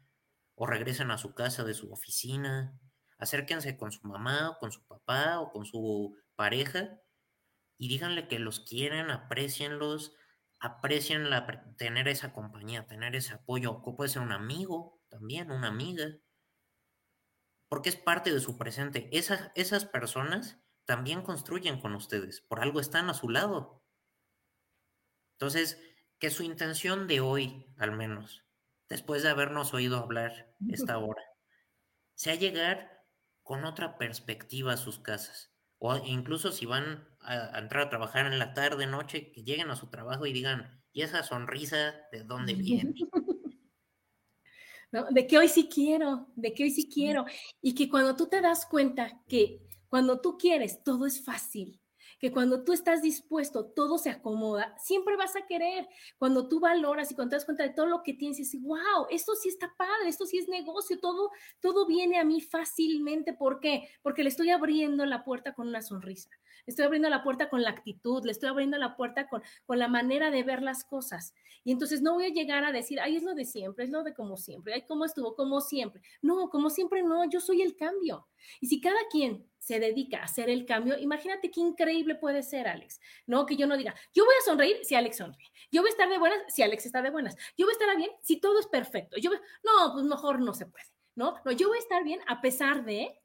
[0.54, 2.78] o regresen a su casa de su oficina,
[3.18, 7.00] acérquense con su mamá o con su papá o con su pareja
[7.78, 10.16] y díganle que los quieren, aprecienlos,
[10.60, 13.80] aprecien la, tener esa compañía, tener ese apoyo.
[13.84, 16.18] O puede ser un amigo también, una amiga,
[17.68, 19.08] porque es parte de su presente.
[19.16, 23.84] Esas, esas personas también construyen con ustedes, por algo están a su lado.
[25.34, 25.80] Entonces,
[26.18, 28.44] que su intención de hoy, al menos,
[28.88, 31.22] después de habernos oído hablar esta hora,
[32.14, 33.04] sea llegar
[33.42, 35.54] con otra perspectiva a sus casas.
[35.78, 39.76] O incluso si van a, entrar a trabajar en la tarde, noche, que lleguen a
[39.76, 42.94] su trabajo y digan, ¿y esa sonrisa de dónde viene?
[45.10, 47.26] De que hoy sí quiero, de que hoy sí quiero.
[47.60, 51.78] Y que cuando tú te das cuenta que cuando tú quieres, todo es fácil
[52.18, 55.88] que cuando tú estás dispuesto, todo se acomoda, siempre vas a querer.
[56.18, 59.06] Cuando tú valoras y cuando te das cuenta de todo lo que tienes dices, wow,
[59.10, 63.34] esto sí está padre, esto sí es negocio, todo, todo viene a mí fácilmente.
[63.34, 63.88] ¿Por qué?
[64.02, 66.30] Porque le estoy abriendo la puerta con una sonrisa,
[66.70, 69.88] estoy abriendo la puerta con la actitud, le estoy abriendo la puerta con, con la
[69.88, 71.34] manera de ver las cosas.
[71.64, 74.02] Y entonces no voy a llegar a decir, ay, es lo de siempre, es lo
[74.02, 76.02] de como siempre, ay, cómo estuvo, como siempre.
[76.22, 78.28] No, como siempre no, yo soy el cambio.
[78.60, 82.68] Y si cada quien se dedica a hacer el cambio, imagínate qué increíble puede ser,
[82.68, 83.00] Alex.
[83.26, 85.48] No, que yo no diga, yo voy a sonreír si Alex sonríe.
[85.70, 87.36] Yo voy a estar de buenas si Alex está de buenas.
[87.56, 89.16] Yo voy a estar bien si todo es perfecto.
[89.18, 90.84] Yo no, pues mejor no se puede.
[91.14, 93.20] No, no, yo voy a estar bien a pesar de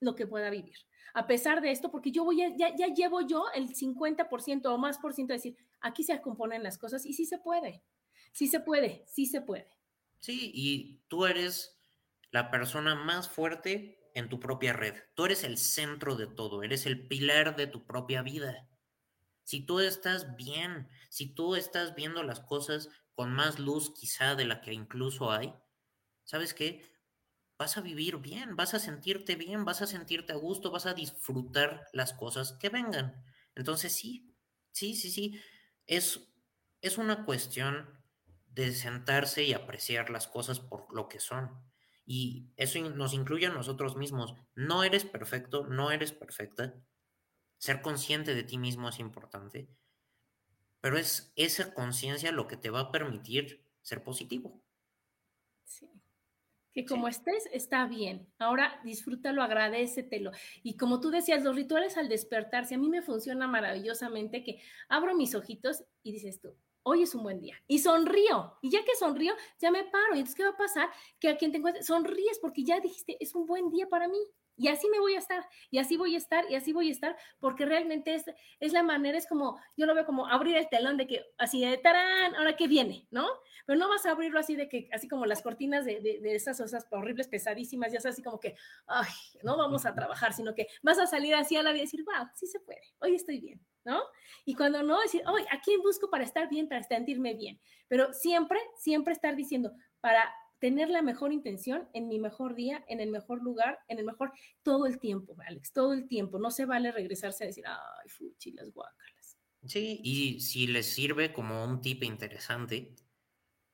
[0.00, 0.76] lo que pueda vivir.
[1.14, 4.98] A pesar de esto, porque yo voy a, ya, llevo yo el 50% o más
[4.98, 7.82] por ciento de decir, aquí se componen las cosas y sí se puede.
[8.32, 9.68] Sí se puede, sí se puede.
[10.18, 11.78] Sí, y tú eres
[12.30, 14.94] la persona más fuerte en tu propia red.
[15.14, 18.68] Tú eres el centro de todo, eres el pilar de tu propia vida.
[19.44, 24.44] Si tú estás bien, si tú estás viendo las cosas con más luz quizá de
[24.44, 25.52] la que incluso hay,
[26.24, 26.91] ¿sabes qué?
[27.58, 30.94] Vas a vivir bien, vas a sentirte bien, vas a sentirte a gusto, vas a
[30.94, 33.24] disfrutar las cosas que vengan.
[33.54, 34.34] Entonces sí,
[34.72, 35.40] sí, sí, sí,
[35.86, 36.32] es,
[36.80, 38.02] es una cuestión
[38.48, 41.50] de sentarse y apreciar las cosas por lo que son.
[42.04, 44.34] Y eso nos incluye a nosotros mismos.
[44.54, 46.74] No eres perfecto, no eres perfecta.
[47.58, 49.70] Ser consciente de ti mismo es importante,
[50.82, 54.62] pero es esa conciencia lo que te va a permitir ser positivo.
[55.64, 56.01] Sí.
[56.72, 58.26] Que como estés, está bien.
[58.38, 60.30] Ahora disfrútalo, agradecetelo.
[60.62, 65.14] Y como tú decías, los rituales al despertarse, a mí me funciona maravillosamente que abro
[65.14, 67.56] mis ojitos y dices tú, hoy es un buen día.
[67.66, 68.54] Y sonrío.
[68.60, 70.14] Y ya que sonrío, ya me paro.
[70.14, 70.88] Y entonces, ¿qué va a pasar?
[71.20, 74.18] Que a quien te encuentres, sonríes porque ya dijiste, es un buen día para mí.
[74.62, 76.92] Y así me voy a estar, y así voy a estar, y así voy a
[76.92, 78.24] estar, porque realmente es,
[78.60, 81.66] es la manera, es como, yo lo veo como abrir el telón de que, así
[81.66, 83.26] de tarán, ahora que viene, ¿no?
[83.66, 86.60] Pero no vas a abrirlo así de que, así como las cortinas de, de, esas
[86.60, 88.54] cosas horribles, pesadísimas, ya sabes, así como que,
[88.86, 89.10] ay,
[89.42, 92.04] no vamos a trabajar, sino que vas a salir así a la vida y decir,
[92.04, 94.00] wow, sí se puede, hoy estoy bien, ¿no?
[94.44, 97.60] Y cuando no, decir, hoy, ¿a quién busco para estar bien, para sentirme bien?
[97.88, 100.32] Pero siempre, siempre estar diciendo, para
[100.62, 104.30] tener la mejor intención en mi mejor día, en el mejor lugar, en el mejor,
[104.62, 106.38] todo el tiempo, Alex, todo el tiempo.
[106.38, 109.36] No se vale regresarse a decir, ay, fuchi, las guácalas.
[109.66, 112.94] Sí, y si les sirve como un tip interesante,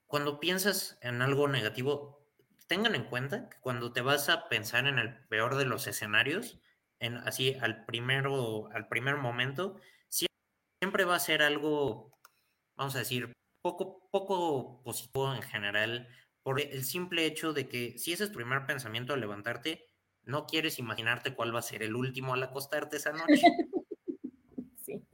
[0.06, 2.26] cuando piensas en algo negativo,
[2.66, 6.58] tengan en cuenta que cuando te vas a pensar en el peor de los escenarios,
[7.00, 9.76] en así al primero, al primer momento,
[10.08, 12.18] siempre va a ser algo,
[12.76, 13.30] vamos a decir,
[13.60, 16.08] poco, poco positivo en general,
[16.48, 19.84] por el simple hecho de que si ese es tu primer pensamiento al levantarte,
[20.22, 23.42] no quieres imaginarte cuál va a ser el último al acostarte esa noche.
[24.80, 25.04] Sí,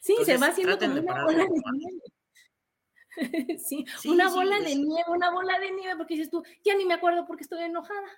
[0.00, 3.58] sí se va haciendo como una bola de nieve.
[3.64, 6.94] sí, una bola de nieve, una bola de nieve, porque dices tú, ya ni me
[6.94, 8.08] acuerdo porque estoy enojada.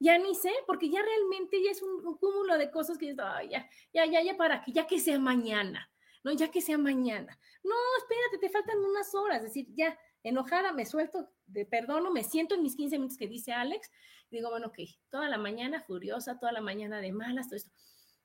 [0.00, 3.68] Ya ni sé, porque ya realmente ya es un, cúmulo de cosas que dices, ya,
[3.92, 5.92] ya, ya, ya para que, ya que sea mañana,
[6.24, 6.32] ¿no?
[6.32, 7.38] Ya que sea mañana.
[7.62, 12.24] No, espérate, te faltan unas horas, es decir, ya, enojada, me suelto de perdono, me
[12.24, 13.90] siento en mis 15 minutos que dice Alex,
[14.30, 14.78] digo, bueno, ok,
[15.10, 17.70] toda la mañana furiosa, toda la mañana de malas, todo esto.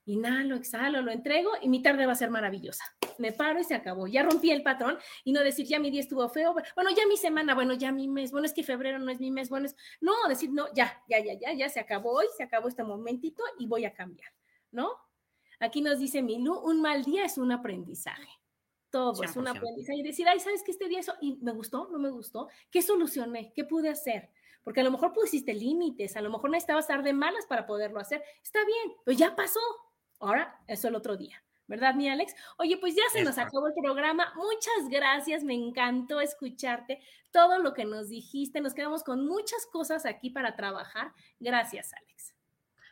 [0.06, 2.86] Inhalo, exhalo, lo entrego y mi tarde va a ser maravillosa.
[3.18, 4.08] Me paro y se acabó.
[4.08, 7.18] Ya rompí el patrón y no decir, ya mi día estuvo feo, bueno, ya mi
[7.18, 9.76] semana, bueno, ya mi mes, bueno, es que febrero no es mi mes, bueno, es...
[10.00, 13.43] No, decir, no, ya, ya, ya, ya, ya se acabó hoy, se acabó este momentito
[13.60, 14.32] y voy a cambiar,
[14.72, 14.91] ¿no?
[15.60, 18.30] Aquí nos dice Milú, un mal día es un aprendizaje
[18.98, 21.14] todo, es una aprendizaje y decir, ay, ¿sabes qué este día eso?
[21.22, 23.54] Y me gustó, no me gustó, ¿qué solucioné?
[23.54, 24.32] ¿Qué pude hacer?
[24.64, 28.00] Porque a lo mejor pusiste límites, a lo mejor necesitabas estar de malas para poderlo
[28.00, 28.24] hacer.
[28.43, 29.60] Está bien, pues ya pasó.
[30.20, 31.43] Ahora es el otro día.
[31.68, 32.34] ¿Verdad, mi Alex?
[32.58, 34.34] Oye, pues ya se nos acabó el programa.
[34.36, 37.00] Muchas gracias, me encantó escucharte
[37.32, 38.62] todo lo que nos dijiste.
[38.62, 41.14] Nos quedamos con muchas cosas aquí para trabajar.
[41.39, 42.34] Gracias, Alex.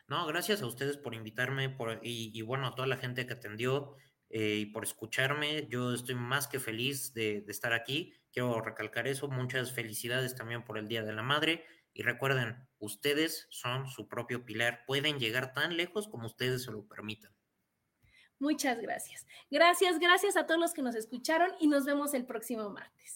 [0.08, 3.32] No, gracias a ustedes por invitarme por, y, y bueno, a toda la gente que
[3.32, 3.96] atendió.
[4.30, 5.66] Eh, y por escucharme.
[5.68, 8.14] Yo estoy más que feliz de, de estar aquí.
[8.32, 9.28] Quiero recalcar eso.
[9.28, 11.64] Muchas felicidades también por el Día de la Madre.
[11.92, 14.84] Y recuerden, ustedes son su propio pilar.
[14.86, 17.32] Pueden llegar tan lejos como ustedes se lo permitan.
[18.38, 19.26] Muchas gracias.
[19.50, 23.15] Gracias, gracias a todos los que nos escucharon y nos vemos el próximo martes.